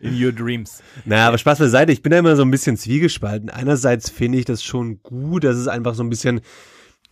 [0.00, 0.82] In your dreams.
[1.04, 3.48] naja, aber Spaß beiseite, ich bin da immer so ein bisschen zwiegespalten.
[3.48, 6.40] Einerseits finde ich das schon gut, dass es einfach so ein bisschen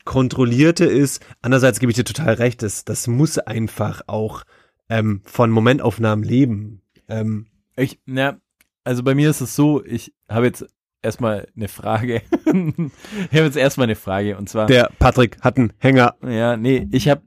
[0.04, 1.24] kontrollierter ist.
[1.40, 4.42] Andererseits gebe ich dir total recht, das, das muss einfach auch
[4.88, 6.82] ähm, von Momentaufnahmen leben.
[7.08, 8.40] Ähm, Ich, na,
[8.84, 10.66] also bei mir ist es so, ich habe jetzt
[11.02, 12.22] erstmal eine Frage.
[12.46, 14.66] ich habe jetzt erstmal eine Frage und zwar.
[14.66, 16.16] der Patrick hat einen Hänger.
[16.22, 17.22] Ja, nee, ich habe,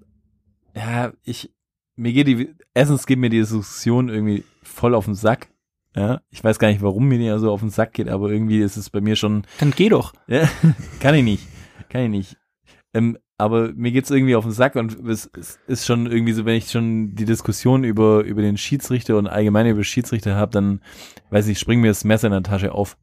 [0.76, 1.52] ja, ich,
[1.96, 5.50] mir geht die, erstens geht mir die Diskussion irgendwie voll auf den Sack.
[5.96, 8.62] Ja, ich weiß gar nicht, warum mir die so auf den Sack geht, aber irgendwie
[8.62, 10.14] ist es bei mir schon, dann geh doch.
[10.28, 10.50] ja,
[11.00, 11.48] kann ich nicht,
[11.90, 12.38] kann ich nicht.
[12.96, 16.46] Ähm, aber mir geht's irgendwie auf den Sack und es, es ist schon irgendwie so,
[16.46, 20.82] wenn ich schon die Diskussion über, über den Schiedsrichter und allgemein über Schiedsrichter habe, dann,
[21.30, 22.98] weiß ich, springt mir das Messer in der Tasche auf.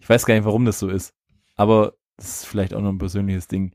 [0.00, 1.14] Ich weiß gar nicht, warum das so ist.
[1.54, 3.72] Aber das ist vielleicht auch noch ein persönliches Ding.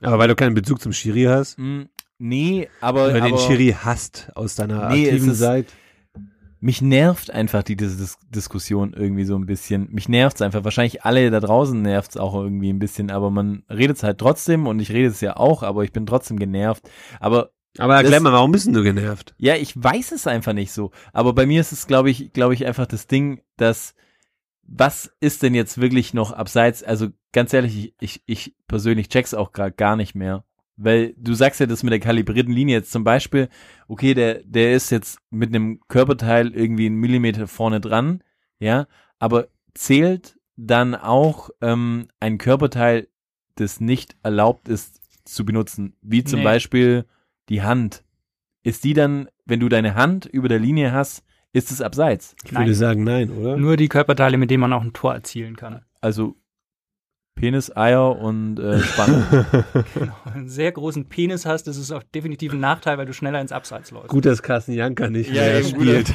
[0.00, 1.82] Aber weil du keinen Bezug zum Schiri hast, Mm,
[2.18, 5.66] nee, aber, oder den aber Schiri hast aus deiner Nee, aktiven Zeit.
[6.60, 9.88] Mich nervt einfach die Dis Dis Diskussion irgendwie so ein bisschen.
[9.92, 10.62] Mich nervt's einfach.
[10.64, 14.78] Wahrscheinlich alle da draußen nervt's auch irgendwie ein bisschen, aber man redet's halt trotzdem und
[14.80, 16.88] ich rede es ja auch, aber ich bin trotzdem genervt.
[17.18, 19.34] Aber Aber erklär das- mal, warum bist du genervt?
[19.38, 20.90] ja, ich weiß es einfach nicht so.
[21.12, 23.94] Aber bei mir ist es, glaube ich, glaube ich, einfach das Ding, dass
[24.72, 26.82] was ist denn jetzt wirklich noch abseits?
[26.84, 30.44] Also ganz ehrlich, ich, ich, ich persönlich check's auch gerade gar nicht mehr.
[30.82, 33.48] Weil du sagst ja das mit der kalibrierten Linie jetzt zum Beispiel,
[33.86, 38.22] okay, der, der ist jetzt mit einem Körperteil irgendwie einen Millimeter vorne dran,
[38.58, 38.86] ja,
[39.18, 43.08] aber zählt dann auch ähm, ein Körperteil,
[43.56, 46.44] das nicht erlaubt ist zu benutzen, wie zum Nee.
[46.44, 47.04] Beispiel
[47.50, 48.02] die Hand.
[48.62, 52.34] Ist die dann, wenn du deine Hand über der Linie hast, ist es abseits?
[52.44, 52.62] Ich Nein.
[52.64, 53.56] würde sagen, nein, oder?
[53.56, 55.84] Nur die Körperteile, mit denen man auch ein Tor erzielen kann.
[56.00, 56.36] Also
[57.40, 59.24] Penis, Eier und äh, Spann.
[59.94, 63.14] Wenn du einen sehr großen Penis hast, ist es auch definitiv ein Nachteil, weil du
[63.14, 64.08] schneller ins Abseits läufst.
[64.08, 66.12] Gut, dass Carsten Janka nicht Ja, mehr spielt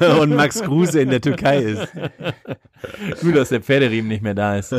[0.20, 1.86] und Max Kruse in der Türkei ist.
[3.22, 4.74] Gut, dass der Pferderiemen nicht mehr da ist.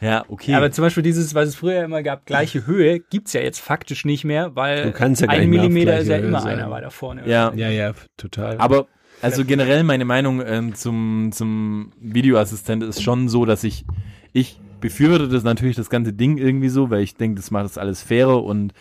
[0.00, 0.54] Ja, okay.
[0.54, 4.04] Aber zum Beispiel dieses, was es früher immer gab, gleiche Höhe, gibt's ja jetzt faktisch
[4.04, 6.58] nicht mehr, weil Du kannst ja ein Millimeter ist ja Höhe immer sein.
[6.58, 7.22] einer weiter vorne.
[7.26, 8.56] ja, Ja, ja, total.
[8.58, 8.86] aber
[9.20, 13.84] also generell meine Meinung ähm, zum, zum Videoassistent ist schon so, dass ich,
[14.32, 17.78] ich befürworte das natürlich das ganze Ding irgendwie so, weil ich denke, das macht das
[17.78, 18.72] alles fairer und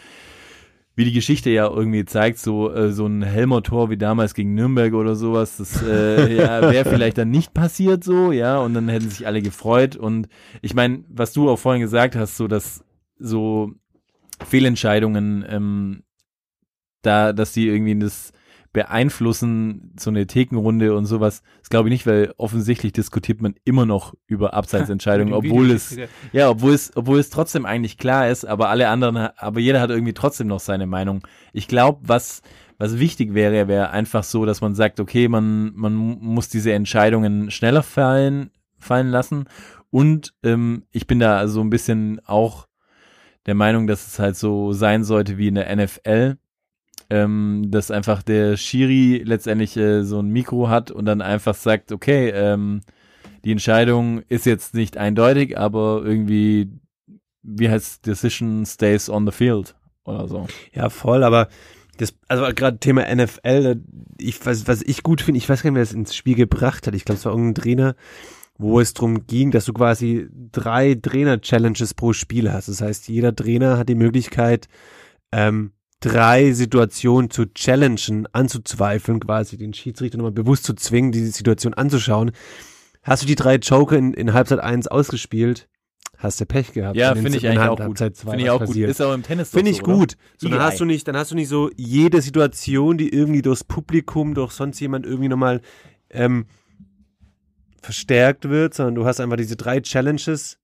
[0.99, 4.93] wie die Geschichte ja irgendwie zeigt, so, äh, so ein Helmer-Tor wie damals gegen Nürnberg
[4.93, 9.09] oder sowas, das äh, ja, wäre vielleicht dann nicht passiert so, ja, und dann hätten
[9.09, 9.95] sich alle gefreut.
[9.95, 10.27] Und
[10.61, 12.83] ich meine, was du auch vorhin gesagt hast, so dass
[13.17, 13.71] so
[14.45, 16.03] Fehlentscheidungen, ähm,
[17.01, 18.33] da, dass die irgendwie das
[18.71, 23.85] beeinflussen, so eine Thekenrunde und sowas, das glaube ich nicht, weil offensichtlich diskutiert man immer
[23.85, 25.97] noch über Abseitsentscheidungen, obwohl es
[26.31, 29.89] ja, obwohl es, obwohl es trotzdem eigentlich klar ist, aber alle anderen, aber jeder hat
[29.89, 31.25] irgendwie trotzdem noch seine Meinung.
[31.51, 32.41] Ich glaube, was,
[32.77, 37.49] was wichtig wäre, wäre einfach so, dass man sagt, okay, man, man muss diese Entscheidungen
[37.49, 39.45] schneller fallen, fallen lassen.
[39.89, 42.67] Und ähm, ich bin da so ein bisschen auch
[43.47, 46.37] der Meinung, dass es halt so sein sollte wie in der NFL,
[47.09, 51.91] ähm, dass einfach der Schiri letztendlich äh, so ein Mikro hat und dann einfach sagt,
[51.91, 52.81] okay, ähm,
[53.45, 56.69] die Entscheidung ist jetzt nicht eindeutig, aber irgendwie,
[57.41, 60.47] wie heißt Decision stays on the field oder so.
[60.73, 61.47] Ja, voll, aber
[61.97, 63.81] das, also gerade Thema NFL, da-
[64.17, 66.87] ich, was, was ich gut finde, ich weiß gar nicht, wer das ins Spiel gebracht
[66.87, 66.95] hat.
[66.95, 67.95] Ich glaube, es war irgendein Trainer,
[68.57, 72.67] wo es darum ging, dass du quasi drei Trainer-Challenges pro Spiel hast.
[72.67, 74.67] Das heißt, jeder Trainer hat die Möglichkeit,
[75.31, 81.73] ähm, drei Situationen zu challengen, anzuzweifeln, quasi den Schiedsrichter nochmal bewusst zu zwingen, diese Situation
[81.73, 82.31] anzuschauen.
[83.03, 85.67] Hast du die drei Joker in, in Halbzeit 1 ausgespielt,
[86.17, 86.95] hast du Pech gehabt.
[86.95, 87.79] Ja, finde ich in eigentlich auch gut.
[87.79, 88.67] Halbzeit zwei Finde ich auch gut.
[88.67, 88.89] passiert.
[88.89, 90.15] Ist auch im Tennis Finde ich so, gut.
[90.37, 93.63] So, dann hast du nicht, dann hast du nicht so jede Situation, die irgendwie durchs
[93.63, 95.61] Publikum, durch sonst jemand irgendwie nochmal
[96.09, 96.45] ähm,
[97.81, 100.59] verstärkt wird, sondern du hast einfach diese drei Challenges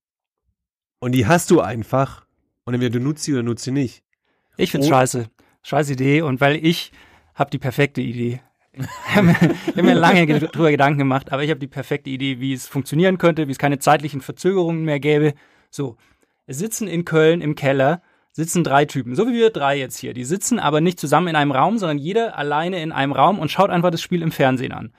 [0.99, 2.25] und die hast du einfach
[2.65, 4.03] und entweder du nutzt sie oder nutzt sie nicht.
[4.57, 4.91] Ich find's Oh.
[4.91, 5.25] scheiße.
[5.63, 6.91] Scheiß Idee und weil ich
[7.33, 8.39] habe die perfekte Idee.
[8.73, 11.67] ich habe mir, ich hab mir lange ge- drüber Gedanken gemacht, aber ich habe die
[11.67, 15.33] perfekte Idee, wie es funktionieren könnte, wie es keine zeitlichen Verzögerungen mehr gäbe.
[15.69, 15.97] So,
[16.45, 20.13] es sitzen in Köln im Keller sitzen drei Typen, so wie wir drei jetzt hier.
[20.13, 23.49] Die sitzen aber nicht zusammen in einem Raum, sondern jeder alleine in einem Raum und
[23.49, 24.91] schaut einfach das Spiel im Fernsehen an.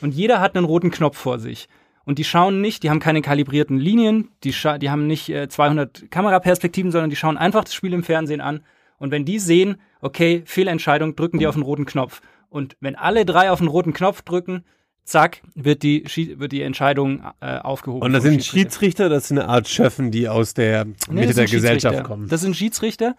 [0.00, 1.68] Und jeder hat einen roten Knopf vor sich.
[2.04, 6.12] Und die schauen nicht, die haben keine kalibrierten Linien, die, die haben nicht äh, 200
[6.12, 8.60] Kameraperspektiven, sondern die schauen einfach das Spiel im Fernsehen an.
[8.98, 12.20] Und wenn die sehen, okay, Fehlentscheidung, drücken die auf den roten Knopf.
[12.48, 14.64] Und wenn alle drei auf den roten Knopf drücken,
[15.04, 16.04] zack, wird die,
[16.38, 18.02] wird die Entscheidung äh, aufgehoben.
[18.02, 21.36] Und das sind Schiedsrichter, das sind eine Art Schöffen, die aus der Nee, Mitte das
[21.36, 22.28] der Gesellschaft kommen.
[22.28, 23.16] Das sind Schiedsrichter.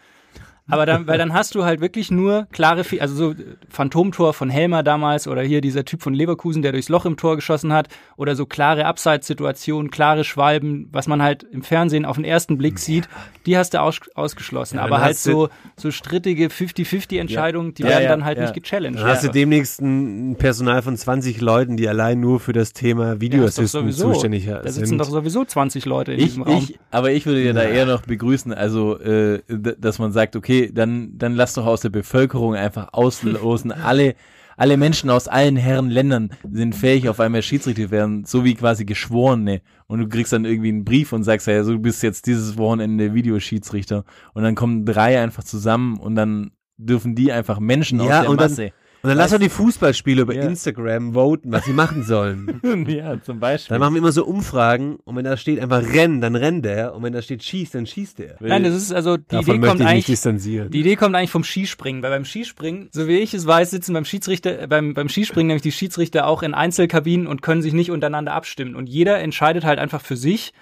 [0.69, 3.35] Aber dann, weil dann hast du halt wirklich nur klare, Fe also so äh,
[3.69, 7.35] Phantomtor von Helmer damals oder hier dieser Typ von Leverkusen, der durchs Loch im Tor
[7.37, 12.25] geschossen hat oder so klare Abseitssituationen, klare Schwalben, was man halt im Fernsehen auf den
[12.25, 13.07] ersten Blick sieht,
[13.45, 14.77] die hast du aus, ausgeschlossen.
[14.77, 18.43] Ja, Aber halt so, so strittige 50-50 Entscheidungen, die Ja, werden ja, dann halt ja.
[18.43, 18.99] nicht gechallenged.
[18.99, 23.21] Dann hast du demnächst ein Personal von 20 Leuten, die allein nur für das Thema
[23.21, 24.73] Videoassistent zuständig Da sind.
[24.73, 26.57] sitzen doch sowieso 20 Leute in Ich, diesem Raum.
[26.57, 30.56] ich, aber ich würde ja da eher noch begrüßen, also, äh, dass man sagt, okay,
[30.65, 33.71] dann, dann lass doch aus der Bevölkerung einfach auslosen.
[33.71, 34.15] alle,
[34.57, 38.55] alle Menschen aus allen Herren Ländern sind fähig, auf einmal Schiedsrichter zu werden, so wie
[38.55, 39.61] quasi Geschworene.
[39.87, 42.57] Und du kriegst dann irgendwie einen Brief und sagst, ja, so, du bist jetzt dieses
[42.57, 44.03] Wochenende Videoschiedsrichter.
[44.33, 48.29] Und dann kommen drei einfach zusammen und dann dürfen die einfach Menschen aus Ja, der
[48.29, 48.71] und dann- Masse.
[49.03, 50.43] Und dann lass doch die Fußballspieler über Ja.
[50.43, 52.59] Instagram voten, was sie machen sollen.
[52.87, 53.75] ja, zum Beispiel.
[53.75, 56.95] Dann machen wir immer so Umfragen und wenn da steht einfach renn, dann rennt der
[56.95, 58.37] und wenn da steht schieß, dann schießt der.
[58.39, 60.71] Nein, das ist also, die Davon Idee möchte kommt ich mich eigentlich distanzieren.
[60.71, 63.93] Die Idee kommt eigentlich vom Skispringen, weil beim Skispringen, so wie ich es weiß, sitzen
[63.93, 67.73] beim Schiedsrichter, äh, beim, beim Skispringen nämlich die Schiedsrichter auch in Einzelkabinen und können sich
[67.73, 68.75] nicht untereinander abstimmen.
[68.75, 70.53] Und jeder entscheidet halt einfach für sich,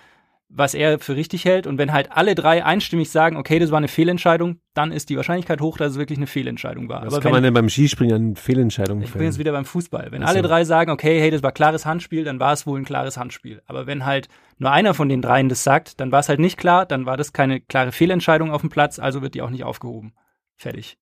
[0.58, 1.68] was er für richtig hält.
[1.68, 5.18] Und wenn halt alle drei einstimmig sagen, okay, das war eine Fehlentscheidung, dann ist die
[5.18, 7.02] Wahrscheinlichkeit hoch, dass es wirklich eine Fehlentscheidung war.
[7.06, 9.40] was Aber kann wenn, man denn beim Skispringen an Fehlentscheidungen ich bin jetzt fällen?
[9.40, 10.08] wieder beim Fußball.
[10.12, 10.34] Wenn Ach so.
[10.38, 13.18] alle drei sagen, okay, hey, das war klares Handspiel, dann war es wohl ein klares
[13.18, 13.62] Handspiel.
[13.66, 16.58] Aber wenn halt nur einer von den dreien das sagt, dann war es halt nicht
[16.58, 19.66] klar, dann war das keine klare Fehlentscheidung auf dem Platz, also wird die auch nicht
[19.66, 20.14] aufgehoben.
[20.56, 20.98] Fertig.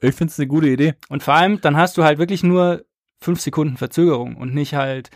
[0.00, 0.94] ich finde es eine gute Idee.
[1.08, 2.84] Und vor allem, dann hast du halt wirklich nur
[3.20, 5.10] fünf Sekunden Verzögerung und nicht halt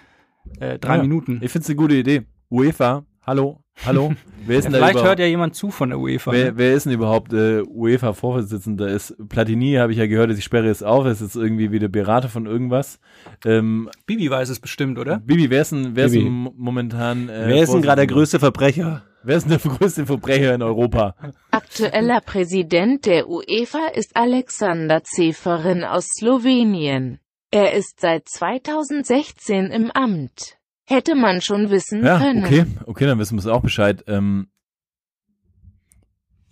[0.60, 1.02] äh, drei Ja.
[1.02, 1.40] Minuten.
[1.42, 2.22] Ich finde es eine gute Idee.
[2.50, 4.14] UEFA, hallo, hallo.
[4.46, 6.30] Wer ist Ja, denn vielleicht hört ja jemand zu von der UEFA.
[6.30, 6.38] ne?
[6.38, 8.86] Wer, wer ist denn überhaupt äh, UEFA-Vorsitzender?
[8.88, 12.28] Ist Platini, habe ich ja gehört, ich sperre es auf, ist jetzt irgendwie wieder Berater
[12.28, 13.00] von irgendwas.
[13.44, 15.18] Ähm, Bibi weiß es bestimmt, oder?
[15.18, 18.06] Bibi, wer ist denn, wer ist denn mo- momentan äh, Wer ist denn gerade der
[18.06, 19.02] größte Verbrecher?
[19.24, 21.16] Wer ist denn der größte Verbrecher in Europa?
[21.50, 27.18] Aktueller Präsident der UEFA ist Alexander Zeferin aus Slowenien.
[27.50, 30.55] Er ist seit 2016 im Amt.
[30.88, 32.44] Hätte man schon wissen Ja, können.
[32.44, 34.04] okay, okay, dann wissen wir es auch Bescheid.
[34.06, 34.48] Ähm,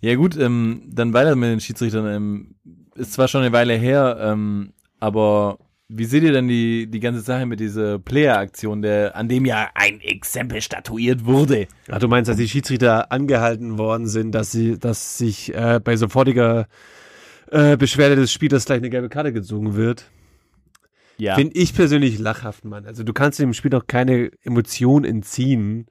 [0.01, 2.05] ja gut, ähm, dann weiter mit den Schiedsrichtern.
[2.07, 2.55] Ähm,
[2.95, 7.21] ist zwar schon eine Weile her, ähm, aber wie seht ihr denn die, die ganze
[7.21, 11.67] Sache mit dieser Player-Aktion, der, an dem ja ein Exempel statuiert wurde?
[11.89, 15.95] Ach, du meinst, dass die Schiedsrichter angehalten worden sind, dass sie, dass sich äh, bei
[15.95, 16.67] sofortiger
[17.51, 20.09] äh, Beschwerde des Spielers gleich eine gelbe Karte gezogen wird?
[21.17, 21.35] Ja.
[21.35, 22.85] Finde ich persönlich lachhaft, Mann.
[22.85, 25.87] Also du kannst dem Spiel doch keine Emotion entziehen.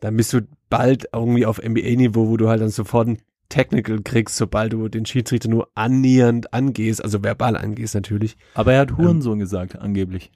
[0.00, 4.36] Dann bist du bald irgendwie auf NBA-Niveau, wo du halt dann sofort ein Technical kriegst,
[4.36, 8.36] sobald du den Schiedsrichter nur annähernd angehst, also verbal angehst natürlich.
[8.54, 10.30] aber er hat Hurensohn gesagt, angeblich.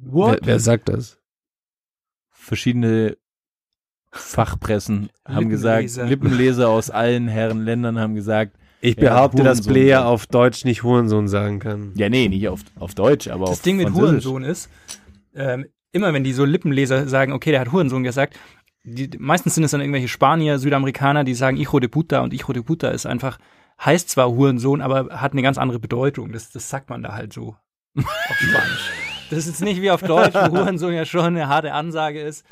[0.00, 1.18] Wer, wer sagt das?
[2.30, 3.18] Verschiedene
[4.10, 6.06] Fachpressen haben gesagt, Lippenleser.
[6.06, 10.08] Lippenleser aus allen Herren Ländern haben gesagt, Ich Ja, behaupte, dass Hurensohn Player sagt.
[10.08, 11.92] auf Deutsch nicht Hurensohn sagen kann.
[11.96, 13.92] ja nee, nicht auf, auf Deutsch, aber Das auf Ding mit.
[13.92, 14.70] Hurensohn ist,
[15.34, 18.38] ähm, immer wenn die so Lippenleser sagen, okay, der hat Hurensohn gesagt,
[18.84, 22.52] die, meistens sind es dann irgendwelche Spanier, Südamerikaner, die sagen Hijo de puta und Hijo
[22.52, 23.38] de puta ist einfach,
[23.84, 26.32] heißt zwar Hurensohn, aber hat eine ganz andere Bedeutung.
[26.32, 27.56] Das, das sagt man da halt so
[27.94, 28.90] auf Spanisch.
[29.30, 32.46] Das ist jetzt nicht wie auf Deutsch, wo Hurensohn ja schon eine harte Ansage ist.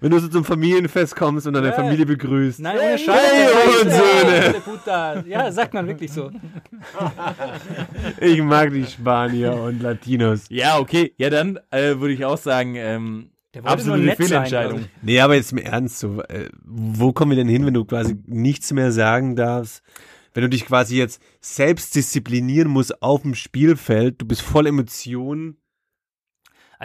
[0.00, 1.72] Wenn du so zum Familienfest kommst und deine Ja.
[1.72, 2.60] Familie begrüßt.
[2.60, 3.20] Nein, ohne Scheiß.
[3.32, 4.46] Hey, Hurensöhne!
[4.56, 5.20] äh, puta.
[5.26, 6.30] Ja, sagt man wirklich so.
[8.20, 10.44] Ich mag die Spanier und Latinos.
[10.48, 11.12] Ja, okay.
[11.18, 13.30] Ja, dann äh, würde ich auch sagen, ähm,
[13.62, 14.78] absolute nett sein, Fehlentscheidung.
[14.78, 17.84] glaub Nee, aber jetzt im Ernst, so, äh, wo kommen wir denn hin, wenn du
[17.84, 19.82] quasi nichts mehr sagen darfst?
[20.32, 25.56] Wenn du dich quasi jetzt selbst disziplinieren musst auf dem Spielfeld, du bist voll Emotionen.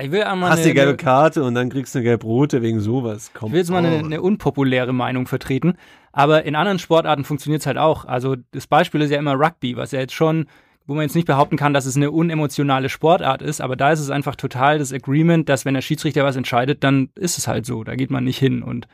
[0.01, 2.61] Ich will einmal Hast eine, die gelbe eine, Karte und dann kriegst du eine gelb-rote
[2.61, 3.31] wegen sowas.
[3.33, 3.47] Komm.
[3.47, 5.77] ich will jetzt mal eine, eine unpopuläre Meinung vertreten,
[6.11, 8.05] aber in anderen Sportarten funktioniert es halt auch.
[8.05, 10.47] Also das Beispiel ist ja immer Rugby, was ja jetzt schon,
[10.85, 14.01] wo man jetzt nicht behaupten kann, dass es eine unemotionale Sportart ist, aber da ist
[14.01, 17.65] es einfach total das Agreement, dass wenn der Schiedsrichter was entscheidet, dann ist es halt
[17.65, 17.85] so.
[17.85, 18.87] Da geht man nicht hin und,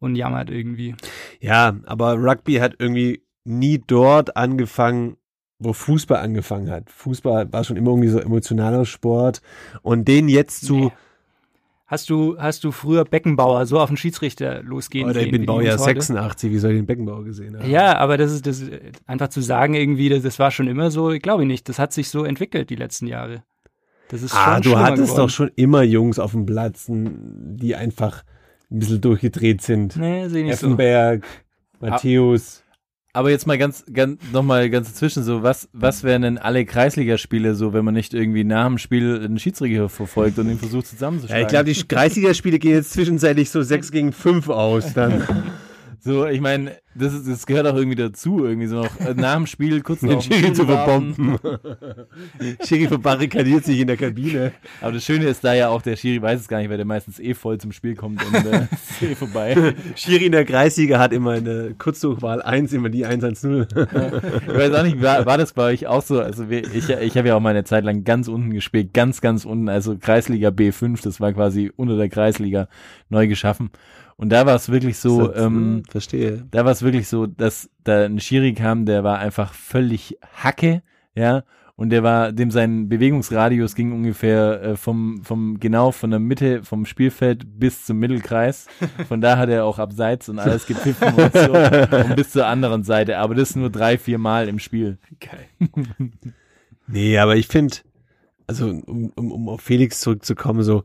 [0.00, 0.96] und jammert irgendwie.
[1.40, 5.16] Ja, aber Rugby hat irgendwie nie dort angefangen,
[5.64, 6.90] wo Fußball angefangen hat.
[6.90, 9.42] Fußball war schon immer irgendwie so emotionaler Sport
[9.82, 10.92] und den jetzt zu, Nee.
[11.86, 15.26] Hast du, hast du früher Beckenbauer so auf den Schiedsrichter losgehen oder sehen?
[15.26, 16.00] ich bin Baujahr Jungs heute?
[16.00, 17.68] 86, wie soll ich den Beckenbauer gesehen haben?
[17.68, 18.62] Ja, aber das ist das
[19.06, 21.68] einfach zu sagen irgendwie, das, das war schon immer so, glaube ich nicht.
[21.68, 23.42] Das hat sich so entwickelt die letzten Jahre.
[24.08, 25.20] Das ist Ah, schon du schlimmer hattest geworden.
[25.20, 28.22] doch schon immer Jungs auf dem Platz, die einfach
[28.70, 29.94] ein bisschen durchgedreht sind.
[29.96, 30.68] Nee, sehe nicht so.
[30.68, 31.24] Effenberg,
[31.78, 32.61] Matthäus.
[33.14, 37.54] Aber jetzt mal ganz, ganz nochmal ganz dazwischen, so was, was wären denn alle Kreisligaspiele
[37.54, 40.90] so, wenn man nicht irgendwie nach dem Spiel einen Schiedsrichter verfolgt und ihn versucht Ja,
[40.90, 41.42] zusammenzuschlagen?
[41.42, 44.94] ich glaube, die Kreisligaspiele gehen jetzt zwischenzeitlich so 6 gegen 5 aus.
[44.94, 45.22] Dann
[46.04, 49.36] so, ich meine, das, ist, das gehört auch irgendwie dazu, irgendwie so noch äh, nach
[49.36, 51.38] dem Spiel kurz noch den Schiri zu verbomben.
[52.66, 54.50] Schiri verbarrikadiert sich in der Kabine.
[54.80, 56.86] Aber das Schöne ist da ja auch, der Schiri weiß es gar nicht, weil der
[56.86, 59.74] meistens eh voll zum Spiel kommt und äh, ist eh vorbei.
[59.94, 63.66] Schiri in der Kreisliga hat immer in der Kurzdurchwahl 1 immer die 110.
[63.70, 66.20] Ich weiß auch nicht, war, war das bei euch auch so?
[66.20, 69.44] Also ich, ich habe ja auch mal eine Zeit lang ganz unten gespielt, ganz, ganz
[69.44, 72.66] unten, also Kreisliga B5, das war quasi unter der Kreisliga
[73.08, 73.70] neu geschaffen.
[74.22, 76.46] Und da war es wirklich so, ähm, verstehe.
[76.52, 80.84] da war es wirklich so, dass da ein Schiri kam, der war einfach völlig Hacke,
[81.16, 81.42] ja,
[81.74, 86.62] und der war, dem sein Bewegungsradius ging ungefähr äh, vom, vom, genau von der Mitte
[86.62, 88.68] vom Spielfeld bis zum Mittelkreis.
[89.08, 91.52] Von da hat er auch abseits und alles gepfiffen und so
[91.96, 93.18] und bis zur anderen Seite.
[93.18, 94.98] Aber das nur drei, vier Mal im Spiel.
[96.86, 97.78] Nee, aber ich finde,
[98.46, 100.84] also um, um, um auf Felix zurückzukommen, so,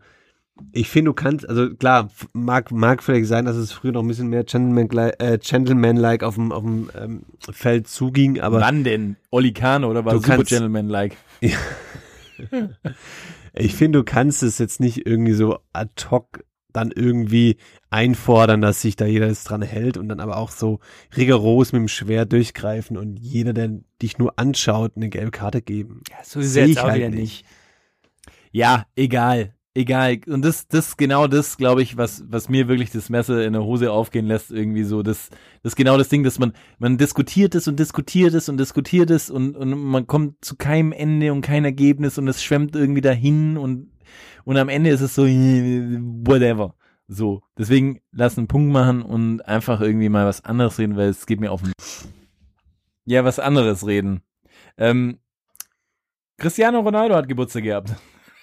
[0.72, 4.08] ich finde, du kannst, also klar, mag, mag vielleicht sein, dass es früher noch ein
[4.08, 9.16] bisschen mehr Gentleman-like äh, Gentleman auf dem, auf dem ähm, Feld zuging, aber Wann denn?
[9.32, 11.18] Oli Kahn oder war Du super Gentleman-like?
[13.54, 16.44] ich finde, du kannst es jetzt nicht irgendwie so ad hoc
[16.74, 17.58] dann irgendwie
[17.90, 20.80] einfordern, dass sich da jeder dran hält und dann aber auch so
[21.16, 26.04] rigoros mit dem Schwert durchgreifen und jeder, der dich nur anschaut, eine gelbe Karte geben.
[26.12, 27.20] Ja, so ist es Seh jetzt ich auch halt wieder nicht.
[27.20, 27.46] nicht.
[28.52, 29.56] Ja, egal.
[29.78, 30.18] Egal.
[30.26, 33.64] Und das, das genau das, glaube ich, was, was mir wirklich das Messer in der
[33.64, 35.04] Hose aufgehen lässt, irgendwie so.
[35.04, 35.30] Das,
[35.62, 39.12] das ist genau das Ding, dass man, man diskutiert es und diskutiert es und diskutiert
[39.12, 43.02] es und, und man kommt zu keinem Ende und kein Ergebnis und es schwemmt irgendwie
[43.02, 43.92] dahin und,
[44.46, 46.74] und am Ende ist es so, whatever.
[47.08, 47.44] So.
[47.56, 51.40] Deswegen lass einen Punkt machen und einfach irgendwie mal was anderes reden, weil es geht
[51.40, 51.74] mir auf den,
[53.06, 54.22] ja, was anderes reden.
[54.76, 55.20] Ähm,
[56.40, 57.96] Cristiano Ronaldo hat Geburtstag gehabt.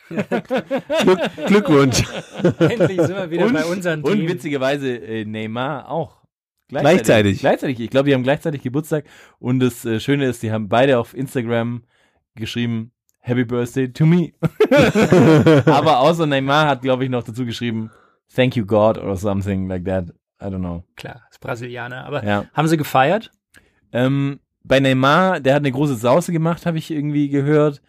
[0.08, 2.02] Glück, Glückwunsch.
[2.58, 4.28] Endlich sind wir wieder und, bei unseren und Themen.
[4.28, 6.22] witzigerweise äh, Neymar auch.
[6.68, 7.40] Gleichzeitig.
[7.40, 7.80] Gleichzeitig.
[7.80, 9.04] Ich glaube, die haben gleichzeitig Geburtstag.
[9.38, 11.84] Und das äh, Schöne ist, die haben beide auf Instagram
[12.34, 14.32] geschrieben, Happy Birthday to me.
[15.66, 17.90] Aber außer Neymar hat, glaube ich, noch dazu geschrieben,
[18.34, 20.08] Thank you God or something like that.
[20.42, 20.84] I don't know.
[20.96, 22.04] Klar, ist Brasilianer.
[22.06, 22.46] Aber Ja.
[22.52, 23.30] haben sie gefeiert?
[23.92, 27.80] Ähm, bei Neymar, der hat eine große Sause gemacht, habe ich irgendwie gehört.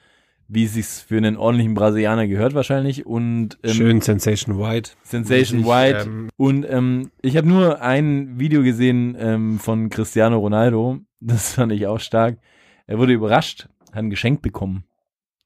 [0.48, 3.06] Wie es sich für einen ordentlichen Brasilianer gehört wahrscheinlich.
[3.06, 4.92] Und ähm, Schön Sensation White.
[5.04, 6.04] Sensation Ich, White.
[6.06, 11.00] ähm, Und ähm, ich habe nur ein Video gesehen ähm, von Cristiano Ronaldo.
[11.20, 12.38] Das fand ich auch stark.
[12.86, 14.84] Er wurde überrascht, hat ein Geschenk bekommen.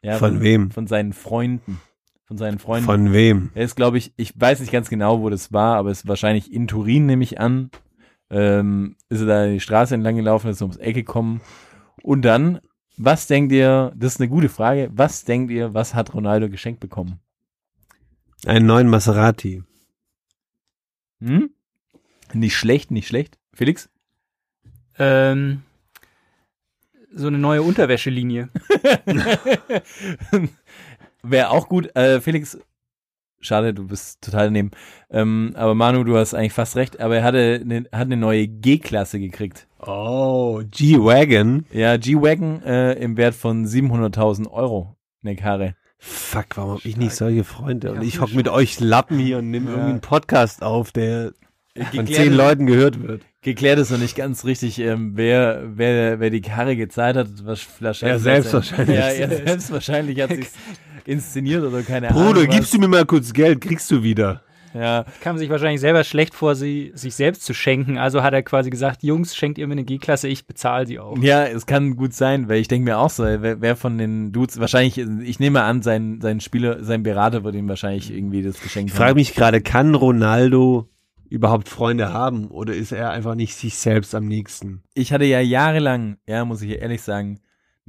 [0.02, 0.72] Ja, Von wem?
[0.72, 1.80] Von seinen Freunden.
[2.26, 2.86] Von seinen Freunden.
[2.86, 3.50] Von wem?
[3.56, 6.08] er ist, glaube ich, ich weiß nicht ganz genau, wo das war, aber es ist
[6.08, 7.70] wahrscheinlich in Turin, nehme ich an.
[8.30, 11.42] Ähm, ist er da die Straße entlang gelaufen, ist ums Eck gekommen.
[12.04, 12.60] Und dann,
[13.00, 16.82] was denkt ihr, das ist eine gute Frage, was denkt ihr, was hat Ronaldo geschenkt
[16.82, 17.22] bekommen?
[18.46, 19.64] Einen neuen Maserati.
[21.22, 21.50] Hm?
[22.34, 23.40] Nicht schlecht, nicht schlecht.
[23.54, 23.90] Felix?
[24.98, 25.64] Ähm,
[27.14, 28.50] so eine neue Unterwäschelinie.
[31.24, 31.96] Wäre auch gut.
[31.96, 32.58] Äh, Felix,
[33.40, 34.72] schade, du bist total daneben.
[35.10, 37.00] Ähm, aber Manu, du hast eigentlich fast recht.
[37.00, 39.68] Aber er hatte eine, hat eine neue G-Klasse gekriegt.
[39.80, 41.66] Oh, G-Wagon.
[41.72, 44.96] Ja, G-Wagon äh, im Wert von 700.000 Euro.
[45.24, 45.76] Eine Karre.
[45.98, 47.92] Fuck, warum hab ich nicht solche Freunde?
[47.92, 49.72] Und ich hock mit euch Lappen hier und nehme Ja.
[49.72, 51.34] irgendwie einen Podcast auf, der
[51.76, 53.22] von Geklärt zehn Leuten gehört wird.
[53.42, 57.28] Geklärt ist noch nicht ganz richtig, ähm, wer, wer, wer die Karre gezahlt hat.
[57.44, 58.98] Was wahrscheinlich Er selbst wahrscheinlich.
[58.98, 60.48] Ja, er selbst wahrscheinlich hat sich
[61.10, 62.28] inszeniert oder keine Ahnung.
[62.28, 64.44] Bruder, gibst du mir mal kurz Geld, kriegst du wieder.
[64.74, 67.98] Ja, kam sich wahrscheinlich selber schlecht vor, sie sich selbst zu schenken.
[67.98, 71.18] Also hat er quasi gesagt, Jungs, schenkt ihr mir eine G-Klasse, ich bezahle sie auch.
[71.18, 74.32] ja, es kann gut sein, weil ich denke mir auch so, wer, wer von den
[74.32, 78.62] Dudes, wahrscheinlich, ich nehme an, sein, sein Spieler, sein Berater wird ihm wahrscheinlich irgendwie das
[78.62, 80.88] Geschenk Ich frage mich gerade, kann Ronaldo
[81.30, 84.84] überhaupt Freunde haben oder ist er einfach nicht sich selbst am nächsten?
[84.94, 87.40] Ich hatte ja jahrelang, ja, muss ich ehrlich sagen,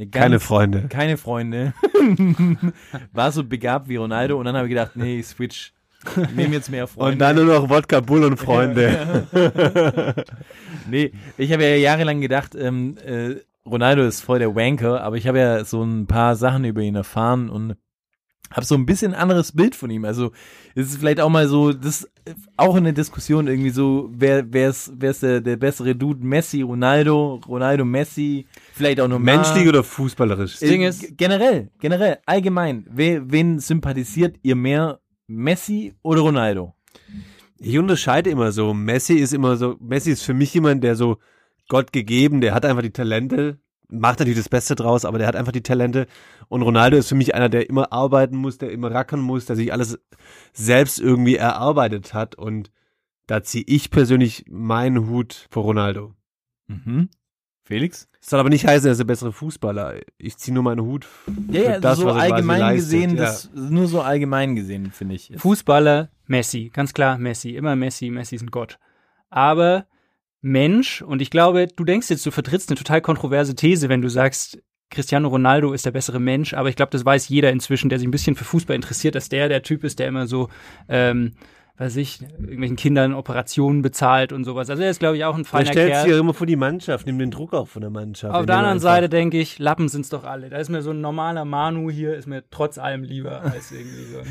[0.06, 0.88] ganz, Keine Freunde.
[0.88, 1.72] keine Freunde.
[3.12, 5.72] War so begabt wie Ronaldo und dann habe ich gedacht, nee, ich switch.
[6.34, 7.12] Nehm jetzt mehr Freunde.
[7.12, 9.26] Und dann nur noch Wodka Bull und Freunde.
[10.88, 13.34] Nee, ich habe ja jahrelang gedacht, ähm, äh,
[13.68, 16.96] Ronaldo ist voll der Wanker, aber ich habe ja so ein paar Sachen über ihn
[16.96, 17.76] erfahren und
[18.52, 20.04] habe so ein bisschen anderes Bild von ihm.
[20.04, 20.32] Also
[20.74, 24.70] es ist vielleicht auch mal so, das ist auch eine Diskussion irgendwie so, wer wer
[24.70, 29.68] ist wer ist der, der bessere Dude, Messi, Ronaldo, Ronaldo, Messi, vielleicht auch nur Menschlich
[29.68, 30.60] oder fußballerisch?
[30.62, 36.74] Äh, Ding ist- generell, generell, allgemein, we, wen sympathisiert ihr mehr, Messi oder Ronaldo?
[37.58, 38.74] Ich unterscheide immer so.
[38.74, 41.18] Messi ist immer so, Messi ist für mich jemand, der so
[41.68, 43.58] Gott gegeben, der hat einfach die Talente,
[43.90, 46.06] macht natürlich das Beste draus, aber der hat einfach die Talente.
[46.48, 49.56] Und Ronaldo ist für mich einer, der immer arbeiten muss, der immer rackern muss, der
[49.56, 49.98] sich alles
[50.52, 52.34] selbst irgendwie erarbeitet hat.
[52.34, 52.70] Und
[53.26, 56.14] da ziehe ich persönlich meinen Hut vor Ronaldo.
[56.66, 57.08] Mhm.
[57.62, 58.08] Felix?
[58.20, 60.00] Das soll aber nicht heißen, er ist der bessere Fußballer.
[60.18, 63.22] Ich ziehe nur meinen Hut für Ja, ja, das, so er allgemein gesehen, ja.
[63.22, 65.32] das nur so allgemein gesehen, finde ich.
[65.36, 68.78] Fußballer, Messi, ganz klar Messi, immer Messi, Messi ist ein Gott.
[69.30, 69.86] Aber
[70.42, 74.08] Mensch, und ich glaube, du denkst jetzt, du vertrittst eine total kontroverse These, wenn du
[74.08, 74.58] sagst,
[74.90, 78.08] Cristiano Ronaldo ist der bessere Mensch, aber ich glaube, das weiß jeder inzwischen, der sich
[78.08, 80.48] ein bisschen für Fußball interessiert, dass der der Typ ist, der immer so,
[80.88, 81.32] ähm,
[81.76, 84.68] weiß ich, irgendwelchen Kindern Operationen bezahlt und sowas.
[84.68, 86.02] Also er ist, glaube ich, auch ein Er feiner stellt Kerl.
[86.02, 88.34] sich ja immer vor die Mannschaft, nimmt den Druck auch von der Mannschaft.
[88.34, 90.50] Auf der er anderen Seite denke ich, Lappen sind's doch alle.
[90.50, 94.04] Da ist mir so ein normaler Manu hier, ist mir trotz allem lieber als irgendwie
[94.12, 94.26] so ein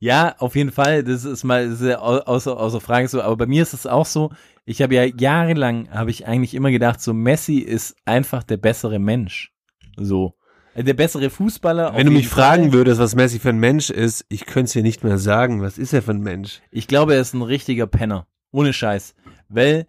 [0.00, 1.04] Ja, auf jeden Fall.
[1.04, 3.20] Das ist mal das ist ja au- außer, außer Frage so.
[3.20, 4.30] Aber bei mir ist es auch so.
[4.68, 8.98] Ich habe ja jahrelang, habe ich eigentlich immer gedacht, so Messi ist einfach der bessere
[8.98, 9.50] Mensch.
[9.96, 10.34] So.
[10.74, 11.94] Äh, Der bessere Fußballer.
[11.96, 12.72] Wenn du mich jeden fragen Fall.
[12.74, 15.62] würdest, was Messi für ein Mensch ist, ich könnte es dir nicht mehr sagen.
[15.62, 16.60] Was ist er für ein Mensch?
[16.70, 18.26] Ich glaube, er ist ein richtiger Penner.
[18.52, 19.14] Ohne Scheiß.
[19.48, 19.86] Weil,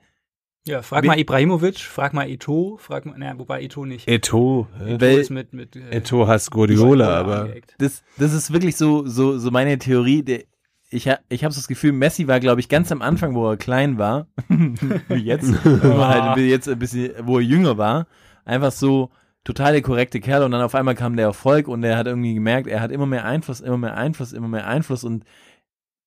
[0.65, 4.07] Ja, frag mal Ibrahimovic, frag mal Eto, frag mal, naja, wobei Eto nicht.
[4.07, 4.67] Eto.
[4.79, 7.49] Eto weil- ist mit, mit äh, Eto hasst Guardiola, aber
[7.79, 10.23] das, das ist wirklich so, so, so meine Theorie.
[10.23, 10.43] Der,
[10.89, 13.49] ich ha, ich habe so das Gefühl, Messi war, glaube ich, ganz am Anfang, wo
[13.49, 18.07] er klein war, wie jetzt, wo er halt jetzt ein bisschen, wo er jünger war,
[18.45, 19.11] einfach so
[19.43, 22.33] total der korrekte Kerl und dann auf einmal kam der Erfolg und er hat irgendwie
[22.33, 25.23] gemerkt, er hat immer mehr Einfluss, immer mehr Einfluss, immer mehr Einfluss und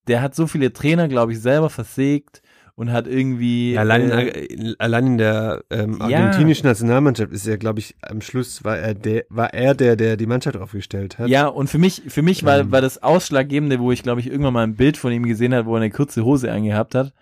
[0.09, 2.43] der hat so viele Trainer, glaube ich, selber versägt
[2.75, 6.19] und hat irgendwie allein, äh, in, allein in der ähm, Ja.
[6.19, 10.17] argentinischen Nationalmannschaft ist er, glaube ich, am Schluss war er der, war er der, der
[10.17, 11.29] die Mannschaft aufgestellt hat.
[11.29, 12.73] Ja, und für mich, für mich war, Ähm.
[12.73, 15.67] war das Ausschlaggebende, wo ich, glaube ich, irgendwann mal ein Bild von ihm gesehen habe,
[15.67, 17.13] wo er eine kurze Hose angehabt hat.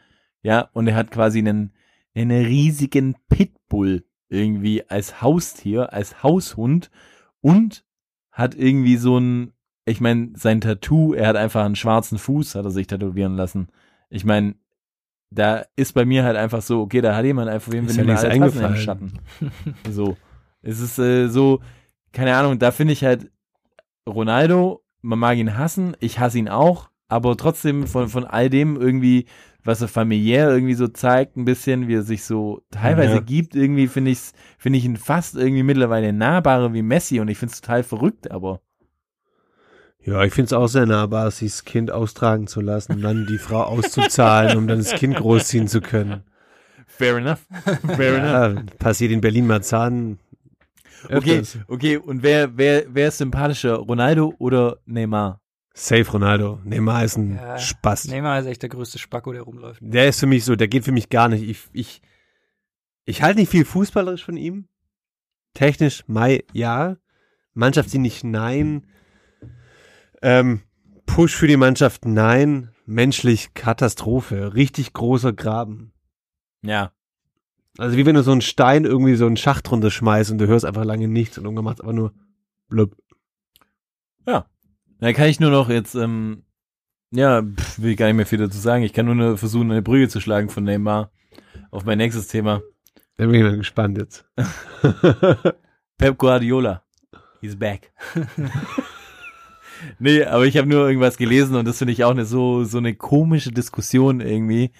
[0.42, 1.72] Ja, und er hat quasi einen,
[2.14, 6.90] einen riesigen Pitbull irgendwie als Haustier, als Haushund
[7.40, 7.84] und
[8.30, 9.52] hat irgendwie so ein,
[9.84, 13.68] ich meine, sein Tattoo, er hat einfach einen schwarzen Fuß, hat er sich tätowieren lassen.
[14.08, 14.54] Ich meine,
[15.30, 17.96] da ist bei mir halt einfach so, okay, da hat jemand einfach Ist wenn ja
[17.98, 18.76] wir nichts alle Tassen im eingefallen.
[18.76, 19.12] Schatten.
[19.90, 20.16] so.
[20.62, 21.60] Es ist äh, so,
[22.12, 23.30] keine Ahnung, da finde ich halt
[24.08, 28.76] Ronaldo, man mag ihn hassen, ich hasse ihn auch, aber trotzdem von, von all dem
[28.76, 29.26] irgendwie,
[29.64, 33.20] was er familiär irgendwie so zeigt, ein bisschen, wie er sich so teilweise Ja.
[33.20, 34.18] gibt, irgendwie finde ich
[34.58, 38.30] finde ich ihn fast irgendwie mittlerweile nahbarer wie Messi und ich finde es total verrückt,
[38.30, 38.60] aber
[40.02, 43.26] Ja, ich finde es auch sehr nahbar, sich das Kind austragen zu lassen und dann
[43.26, 46.24] die Frau auszuzahlen, um dann das Kind großziehen zu können.
[46.86, 47.40] fair enough.
[47.96, 48.64] Fair enough.
[48.64, 50.18] Ja, passiert in Berlin-Marzahn.
[51.04, 51.58] Okay, öfters.
[51.68, 55.40] okay, und wer, wer, wer ist sympathischer, Ronaldo oder Neymar?
[55.72, 56.60] Safe Ronaldo.
[56.64, 58.08] Neymar ist ein Ja, Spaß.
[58.08, 59.80] Neymar ist echt der größte Spacko, der rumläuft.
[59.82, 61.48] Der ist für mich so, der geht für mich gar nicht.
[61.48, 62.02] Ich, ich,
[63.04, 64.66] ich halte nicht viel fußballerisch von ihm.
[65.54, 66.96] Technisch, Mai, ja.
[67.54, 68.86] Mannschaft nicht, nein.
[70.22, 70.60] Ähm,
[71.06, 72.70] Push für die Mannschaft, nein.
[72.86, 74.54] Menschlich Katastrophe.
[74.54, 75.92] Richtig großer Graben.
[76.62, 76.92] Ja.
[77.78, 80.46] Also wie wenn du so einen Stein irgendwie so einen Schacht runter schmeißt und du
[80.46, 82.12] hörst einfach lange nichts und irgendwann macht einfach nur
[82.68, 82.96] blub.
[85.00, 86.42] Da kann ich nur noch jetzt, ähm,
[87.10, 88.84] ja, pff, will gar nicht mehr viel dazu sagen.
[88.84, 91.10] Ich kann nur versuchen, eine Brügge zu schlagen von Neymar
[91.70, 92.60] auf mein nächstes Thema.
[93.16, 94.26] Da bin ich mal gespannt jetzt.
[95.98, 96.82] Pep Guardiola.
[97.40, 97.92] He's back.
[99.98, 102.78] nee, aber ich habe nur irgendwas gelesen und das finde ich auch eine so, so
[102.78, 104.70] eine komische Diskussion irgendwie.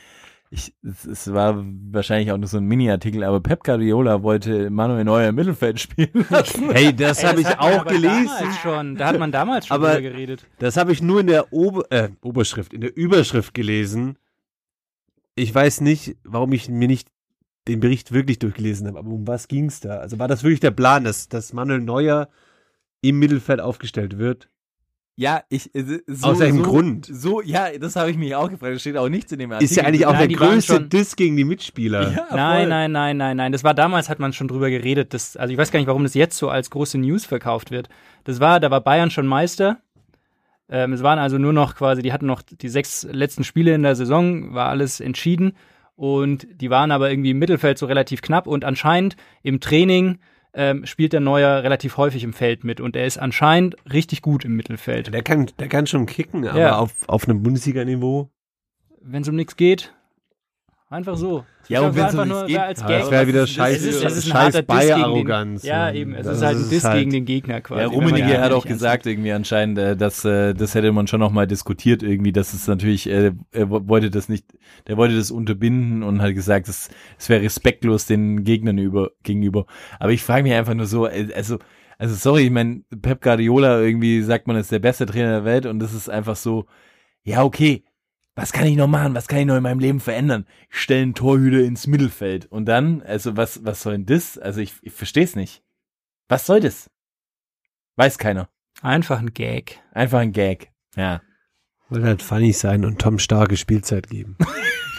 [0.51, 5.05] ich, es, es war wahrscheinlich auch nur so ein Mini-Artikel, aber Pep Guardiola wollte Manuel
[5.05, 6.71] Neuer im Mittelfeld spielen lassen.
[6.73, 8.27] Hey, das habe ich auch gelesen.
[8.27, 8.97] Damals schon.
[8.97, 10.47] Da hat man damals schon Aber- drüber geredet.
[10.59, 14.17] Das habe ich nur in der Ober äh, Oberschrift, in der Überschrift gelesen.
[15.37, 17.09] Ich weiß nicht, warum ich mir nicht
[17.69, 19.99] den Bericht wirklich durchgelesen habe, aber um was ging's da?
[19.99, 22.29] Also war das wirklich der Plan, dass, dass Manuel Neuer
[23.03, 24.49] im Mittelfeld aufgestellt wird?
[25.17, 27.07] Ja, ich, äh, so, Aus welchem so, Grund?
[27.07, 28.75] So, ja, das habe ich mich auch gefragt.
[28.75, 29.71] Das steht auch nichts in dem Artikel.
[29.71, 32.13] Ist ja eigentlich auch Nein, der größte Diss gegen die Mitspieler.
[32.13, 32.69] Ja, Nein, voll.
[32.69, 33.53] nein, nein, nein, nein.
[33.53, 35.13] Das war damals, hat man schon drüber geredet.
[35.13, 37.89] Das, also ich weiß gar nicht, warum das jetzt so als große News verkauft wird.
[38.25, 39.79] Das war, da war Bayern schon Meister.
[40.71, 43.83] Ähm, es waren also nur noch quasi, die hatten noch die sechs letzten Spiele in
[43.83, 45.53] der Saison, war alles entschieden.
[45.97, 48.47] Und die waren aber irgendwie im Mittelfeld so relativ knapp.
[48.47, 50.19] Und anscheinend im Training
[50.55, 52.81] ähm, spielt der Neuer relativ häufig im Feld mit.
[52.81, 55.13] Und er ist anscheinend richtig gut im Mittelfeld.
[55.13, 56.79] Der kann, der kann schon kicken, aber Ja.
[56.79, 58.29] auf, auf einem Bundesliga-Niveau.
[59.03, 59.95] Wenn es um nichts geht,
[60.91, 61.45] einfach so.
[61.69, 63.01] Ja, und Das wenn's einfach nur geht, als Gag.
[63.01, 65.63] das wäre wieder scheiß, es ist, es ist ein scheiß Bayer-Arroganz.
[65.63, 66.15] Ja, eben.
[66.15, 66.99] Es Das ist halt ein es Diss halt.
[66.99, 67.81] gegen den Gegner quasi.
[67.83, 71.21] Ja, wenn Rummenigge hat auch gesagt, irgendwie anscheinend, äh, dass äh, das hätte man schon
[71.21, 74.47] noch mal diskutiert irgendwie, dass es natürlich, äh, er wo- wollte das nicht,
[74.89, 76.89] der wollte das unterbinden und hat gesagt, es,
[77.19, 79.67] es wäre respektlos den Gegnern über, gegenüber.
[80.01, 81.59] Aber ich frage mich einfach nur so, also,
[81.99, 85.67] also sorry, ich meine, Pep Guardiola irgendwie sagt man, ist der beste Trainer der Welt
[85.67, 86.67] und das ist einfach so,
[87.23, 87.85] ja okay,
[88.37, 89.15] was kann ich noch machen?
[89.15, 90.47] Was kann ich noch in meinem Leben verändern?
[90.71, 94.39] Ich stelle einen Torhüter ins Mittelfeld und dann, also was, was soll denn das?
[94.39, 95.63] Also ich, ich verstehe es nicht.
[96.29, 96.89] Was soll das?
[97.97, 98.49] Weiß keiner.
[98.83, 99.81] Einfach ein Gag.
[99.93, 100.71] Einfach ein Gag.
[100.97, 101.21] Ja.
[101.89, 104.37] Wollte halt funny sein und Tom starke Spielzeit geben.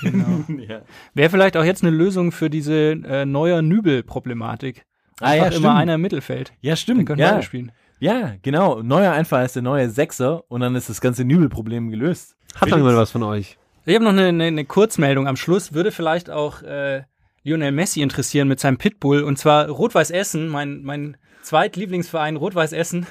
[0.02, 0.44] Genau.
[0.68, 0.82] ja.
[1.14, 2.74] Wäre vielleicht auch jetzt eine Lösung für diese
[3.06, 4.84] äh, neuer Nübel-Problematik.
[5.20, 5.68] Ah, Einfach ja, immer stimmt.
[5.78, 6.54] einer im Mittelfeld.
[6.62, 7.06] Ja, Dann stimmt.
[7.06, 7.32] können Ja.
[7.34, 7.72] beide spielen.
[8.02, 8.82] Ja, genau.
[8.82, 12.36] Neuer einfach als der neue Sechser und dann ist das ganze Nübelproblem gelöst.
[12.60, 13.58] Hat noch jemand was von euch?
[13.86, 15.72] Ich habe noch eine, eine, eine Kurzmeldung am Schluss.
[15.74, 17.04] Würde vielleicht auch äh,
[17.44, 19.22] Lionel Messi interessieren mit seinem Pitbull.
[19.24, 23.08] Und zwar Rot-Weiß Essen, mein, mein Zweitlieblingsverein Rot-Weiß Essen.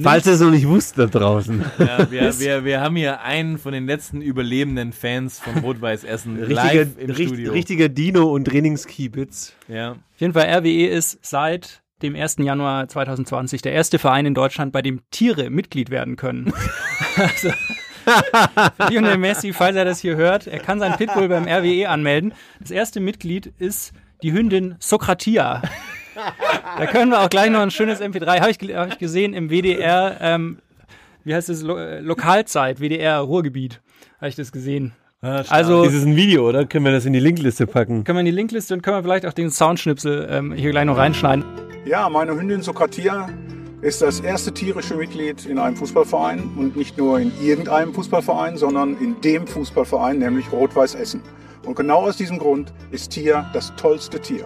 [0.00, 1.64] Falls ihr es noch nicht wusst da draußen.
[1.78, 6.36] Ja, wir, wir, wir haben hier einen von den letzten überlebenden Fans von Rot-Weiß Essen
[6.36, 7.52] Richtiger, live im richt- Studio.
[7.52, 9.52] richtiger Dino und Trainingskiebitz.
[9.68, 9.92] Ja.
[9.92, 12.36] Auf jeden Fall, RWE ist seit dem 1.
[12.38, 16.52] Januar 2020 der erste Verein in Deutschland, bei dem Tiere Mitglied werden können.
[17.16, 17.50] also,
[18.88, 22.34] Lionel Messi, falls er das hier hört, er kann sein Pitbull beim RWE anmelden.
[22.60, 23.92] Das erste Mitglied ist
[24.22, 25.62] die Hündin Sokratia.
[26.78, 29.48] Da können wir auch gleich noch ein schönes MP3, habe ich, hab ich gesehen im
[29.50, 30.58] WDR, ähm,
[31.24, 33.80] wie heißt es, Lo äh, Lokalzeit, WDR Ruhrgebiet,
[34.18, 34.92] habe ich das gesehen.
[35.24, 36.66] Also Ist es ein Video, oder?
[36.66, 38.02] Können wir das in die Linkliste packen?
[38.02, 40.84] können wir in die Linkliste und können wir vielleicht auch den Soundschnipsel ähm, hier gleich
[40.84, 41.44] noch reinschneiden.
[41.84, 43.28] Ja, meine Hündin Sokratia
[43.82, 48.96] ist das erste tierische Mitglied in einem Fußballverein und nicht nur in irgendeinem Fußballverein, sondern
[48.98, 51.22] in dem Fußballverein, nämlich Rot-Weiß Essen.
[51.64, 54.44] Und genau aus diesem Grund ist Tier das tollste Tier.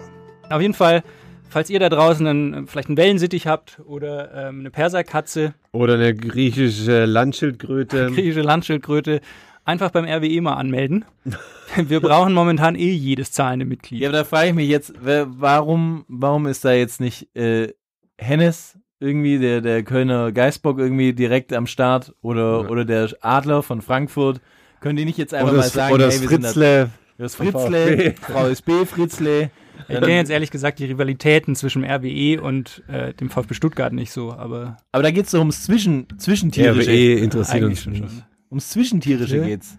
[0.51, 1.03] Auf jeden Fall,
[1.49, 6.13] falls ihr da draußen einen, vielleicht einen Wellensittich habt oder ähm, eine Perserkatze, Oder eine
[6.13, 8.11] griechische Landschildkröte.
[8.13, 9.21] griechische Landschildkröte,
[9.67, 11.05] einfach beim RWE mal anmelden.
[11.75, 14.01] Wir brauchen momentan eh jedes zahlende Mitglied.
[14.01, 17.73] Ja, aber da frage ich mich jetzt, warum, warum ist da jetzt nicht äh,
[18.17, 22.69] Hennes irgendwie, der, der Kölner Geistbock irgendwie direkt am Start oder, Ja.
[22.69, 24.41] oder der Adler von Frankfurt?
[24.79, 26.89] Können die nicht jetzt einfach Oder mal sagen, oder hey, das wir Fritzle.
[27.17, 29.51] das Fritzle, VSB Fritzle.
[29.89, 34.11] Ich kenne jetzt ehrlich gesagt die Rivalitäten zwischen RWE und äh, dem VfB Stuttgart nicht
[34.11, 36.89] so, aber Aber da geht's doch ums Zwischen, Zwischentierische.
[36.89, 38.23] RWE interessiert eigentlich uns schon.
[38.49, 39.45] Ums Zwischentierische Ja.
[39.45, 39.77] geht's.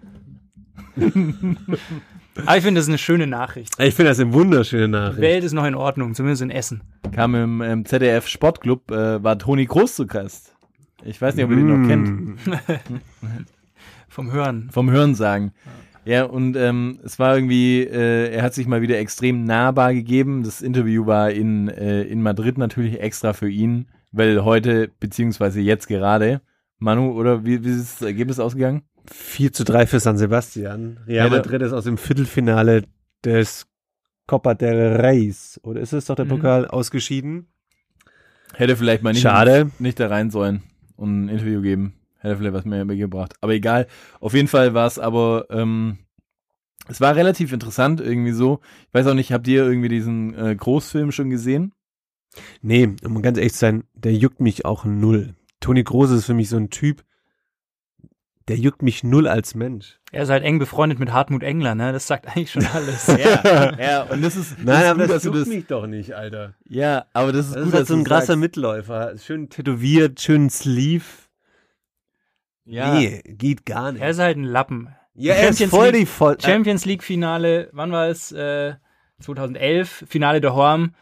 [0.96, 1.06] Aber
[2.56, 3.74] ich finde, das ist eine schöne Nachricht.
[3.80, 5.20] Ich finde das eine wunderschöne Die Nachricht.
[5.20, 6.82] Welt ist noch in Ordnung, zumindest in Essen.
[7.12, 10.54] Kam im, im ZDF Sportclub, äh, war Toni Groß zu Gast.
[11.04, 11.88] Ich weiß nicht, ob ihr den noch Mm.
[11.88, 12.38] kennt.
[14.08, 14.68] Vom Hören.
[14.72, 15.52] Vom Hörensagen.
[16.04, 20.42] Ja, und ähm, es war irgendwie, äh, er hat sich mal wieder extrem nahbar gegeben.
[20.42, 25.86] Das Interview war in, äh, in Madrid natürlich extra für ihn, weil heute, beziehungsweise jetzt
[25.86, 26.40] gerade,
[26.78, 28.82] Manu, oder wie, wie ist das Ergebnis ausgegangen?
[29.10, 31.00] 4 zu 3 für San Sebastian.
[31.06, 32.84] Real Ja, Madrid ist aus dem Viertelfinale
[33.24, 33.66] des
[34.26, 36.30] Copa del Reis, oder ist es doch der Mhm.
[36.30, 37.46] Pokal, ausgeschieden.
[38.54, 39.70] Hätte vielleicht mal nicht, Schade.
[39.78, 40.62] nicht da rein sollen
[40.96, 41.94] und ein Interview geben.
[42.18, 43.34] Hätte vielleicht was mehr gebracht.
[43.40, 43.86] Aber egal.
[44.20, 45.98] Auf jeden Fall war es aber, ähm,
[46.88, 48.60] es war relativ interessant irgendwie so.
[48.88, 51.72] Ich weiß auch nicht, habt ihr irgendwie diesen äh, Großfilm schon gesehen?
[52.60, 55.34] Nee, um ganz ehrlich zu sein, der juckt mich auch null.
[55.60, 57.04] Toni Groß ist für mich so ein Typ,
[58.48, 59.98] der juckt mich null als Mensch.
[60.10, 61.92] Er ist halt eng befreundet mit Hartmut Engler, ne?
[61.92, 63.06] Das sagt eigentlich schon alles.
[63.18, 65.86] Ja, ja, und das ist, das Nein, ist aber gut, das juckt das, mich doch
[65.86, 66.54] nicht, Alter.
[66.66, 68.38] ja, aber das ist Das gut, ist halt so ein krasser sagst.
[68.40, 69.18] Mitläufer.
[69.18, 71.04] Schön tätowiert, schön Sleeve.
[72.64, 74.00] Ja, Nee, geht gar nicht.
[74.02, 74.88] Er ist halt ein Lappen.
[75.14, 76.36] Ja, er ist Champions voll League- die voll.
[76.40, 78.30] Champions League Finale, wann war es?
[78.32, 78.74] Äh,
[79.20, 80.94] 2011, Finale der Horm.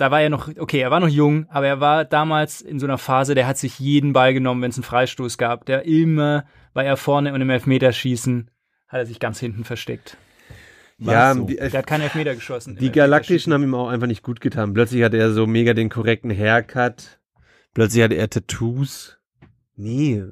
[0.00, 2.86] Da war er noch, okay, er war noch jung, aber er war damals in so
[2.86, 5.66] einer Phase, der hat sich jeden Ball genommen, wenn es einen Freistoß gab.
[5.66, 8.50] Der immer war er vorne und im Elfmeterschießen
[8.88, 10.16] hat er sich ganz hinten versteckt.
[10.96, 11.44] ja, so.
[11.44, 12.76] die, Der hat keinen Elfmeter geschossen.
[12.76, 14.72] die Galaktischen haben ihm auch einfach nicht gut getan.
[14.72, 17.20] Plötzlich hatte er so mega den korrekten Haircut.
[17.74, 19.19] Plötzlich hatte er Tattoos.
[19.82, 20.24] Nee,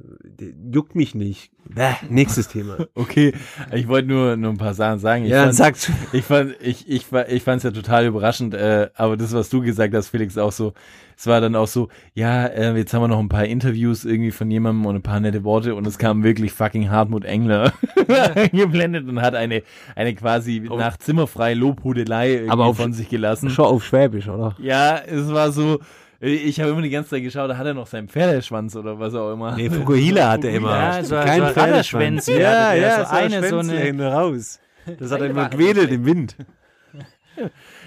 [0.73, 1.51] juckt mich nicht.
[1.75, 2.77] Bäh, nächstes Thema.
[2.95, 3.33] Okay,
[3.73, 5.25] ich wollte nur, nur ein paar Sachen sagen.
[5.25, 5.91] Ich ja, fand, sag's.
[6.13, 9.95] ich fand, ich, ich, ich fand's ja total überraschend, äh, aber das, was du gesagt
[9.95, 10.75] hast, Felix, auch so,
[11.17, 14.31] es war dann auch so, ja, äh, jetzt haben wir noch ein paar Interviews irgendwie
[14.33, 17.73] von jemandem und ein paar nette Worte und es kam wirklich fucking Hartmut Engler
[18.53, 19.63] geblendet und hat eine,
[19.97, 23.51] eine quasi nach zimmerfrei Lobhudelei Aber auf- von sich gelassen.
[23.51, 24.55] Schon auf Schwäbisch, oder?
[24.59, 25.79] Ja, es war so,
[26.21, 29.15] ich habe immer die ganze Zeit geschaut, da hat er noch seinen Pferdeschwanz oder was
[29.15, 29.55] auch immer.
[29.57, 30.71] Nee, Fukuhila hat er immer.
[30.77, 32.27] Ja, so- Kein so Pferdeschwanz.
[32.27, 34.61] Ja, der, ja, so so eine, so eine- raus.
[34.99, 36.37] Das hat er immer gewedelt im Wind.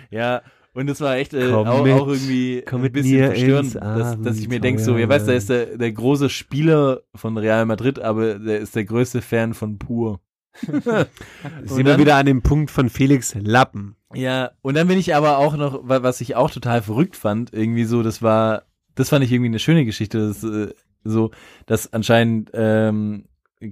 [0.10, 0.42] Ja,
[0.74, 4.48] und es war echt äh, auch, mit- auch irgendwie ein bisschen verstörend, dass, dass ich
[4.48, 8.40] mir denke, so, ihr weißt, der ist der, der große Spieler von Real Madrid, aber
[8.40, 10.22] der ist der größte Fan von Pur.
[10.62, 13.96] Sind wir wieder an dem Punkt von Felix Lappen.
[14.14, 17.54] Ja, und dann bin ich aber auch noch, wa- was ich auch total verrückt fand,
[17.54, 18.64] irgendwie so, das war,
[18.96, 21.32] das fand ich irgendwie eine schöne Geschichte, das, äh, so,
[21.66, 23.26] dass anscheinend ähm,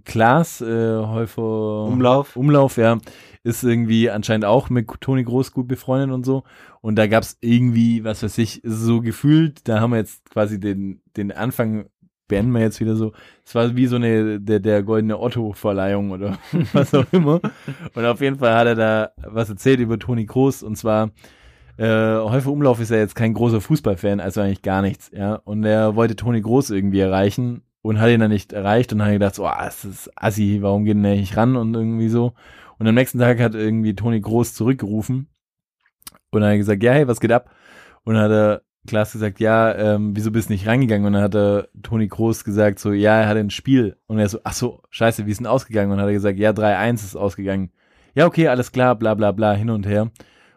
[0.05, 2.35] Klaas äh, Häufer Umlauf.
[2.35, 2.97] Umlauf, ja,
[3.43, 6.43] ist irgendwie anscheinend auch mit Toni Groß gut befreundet und so.
[6.81, 11.01] Und da gab's irgendwie, was weiß ich, so gefühlt, da haben wir jetzt quasi den,
[11.17, 11.87] den Anfang,
[12.29, 13.11] beenden wir jetzt wieder so.
[13.43, 16.37] Es war wie so eine, der, der goldene Otto-Verleihung oder
[16.73, 17.41] was auch immer.
[17.93, 21.11] Und auf jeden Fall hat er da was erzählt über Toni Groß und zwar,
[21.77, 25.35] äh, Häufer Umlauf ist ja jetzt kein großer Fußballfan, also eigentlich gar nichts, ja.
[25.35, 29.11] Und er wollte Toni Groß irgendwie erreichen und hat ihn dann nicht erreicht und hat
[29.11, 32.33] gedacht, so, ah, es ist assi, warum geht denn der nicht ran und irgendwie so.
[32.77, 35.27] Und am nächsten Tag hat irgendwie Toni Groß zurückgerufen
[36.31, 37.49] und hat er gesagt, ja, hey, was geht ab?
[38.03, 41.05] Und dann hat er Klaas gesagt, ja, ähm, wieso bist du nicht reingegangen?
[41.05, 43.97] Und dann hat er Toni Groß gesagt, so, ja, er hatte ein Spiel.
[44.07, 45.91] Und er so, ach so, scheiße, wie ist denn ausgegangen?
[45.91, 47.71] Und dann hat er gesagt, ja, 3-1 ist ausgegangen.
[48.15, 50.09] Ja, okay, alles klar, bla bla bla, hin und her.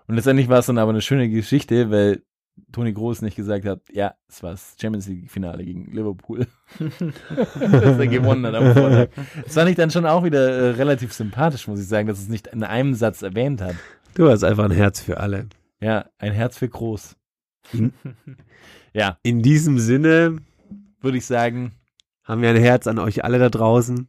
[0.06, 2.22] Und letztendlich war es dann aber eine schöne Geschichte, weil
[2.70, 6.46] Toni Groß nicht gesagt hat, ja, es war das Champions League Finale gegen Liverpool.
[6.78, 9.08] dass er gewonnen hat am Vortag.
[9.44, 12.28] Das fand ich dann schon auch wieder äh, relativ sympathisch, muss ich sagen, dass es
[12.28, 13.74] nicht in einem Satz erwähnt hat.
[14.14, 15.48] Du hast einfach ein Herz für alle.
[15.80, 17.16] Ja, ein Herz für groß.
[18.92, 20.38] ja, In diesem Sinne
[21.00, 21.72] würde ich sagen,
[22.24, 24.08] haben wir ein Herz an euch alle da draußen.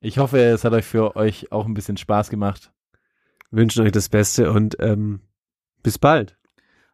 [0.00, 2.72] ich hoffe, es hat euch für euch auch ein bisschen Spaß gemacht.
[3.50, 5.20] Wünschen euch das Beste und ähm,
[5.82, 6.38] bis bald.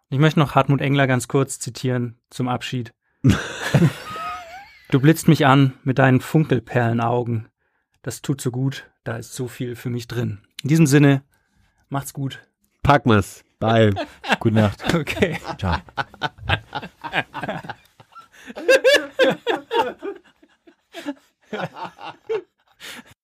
[0.09, 2.95] Ich möchte noch Hartmut Engler ganz kurz zitieren zum Abschied.
[4.91, 7.49] du blitzt mich an mit deinen Funkelperlenaugen.
[8.03, 10.39] Das tut so gut, da ist so viel für mich drin.
[10.63, 11.23] In diesem Sinne,
[11.89, 12.41] macht's gut.
[12.83, 13.46] Packen wir's.
[13.59, 13.91] Bye.
[14.41, 14.95] Gute Nacht.
[14.95, 15.39] Okay.
[15.59, 15.81] Ciao.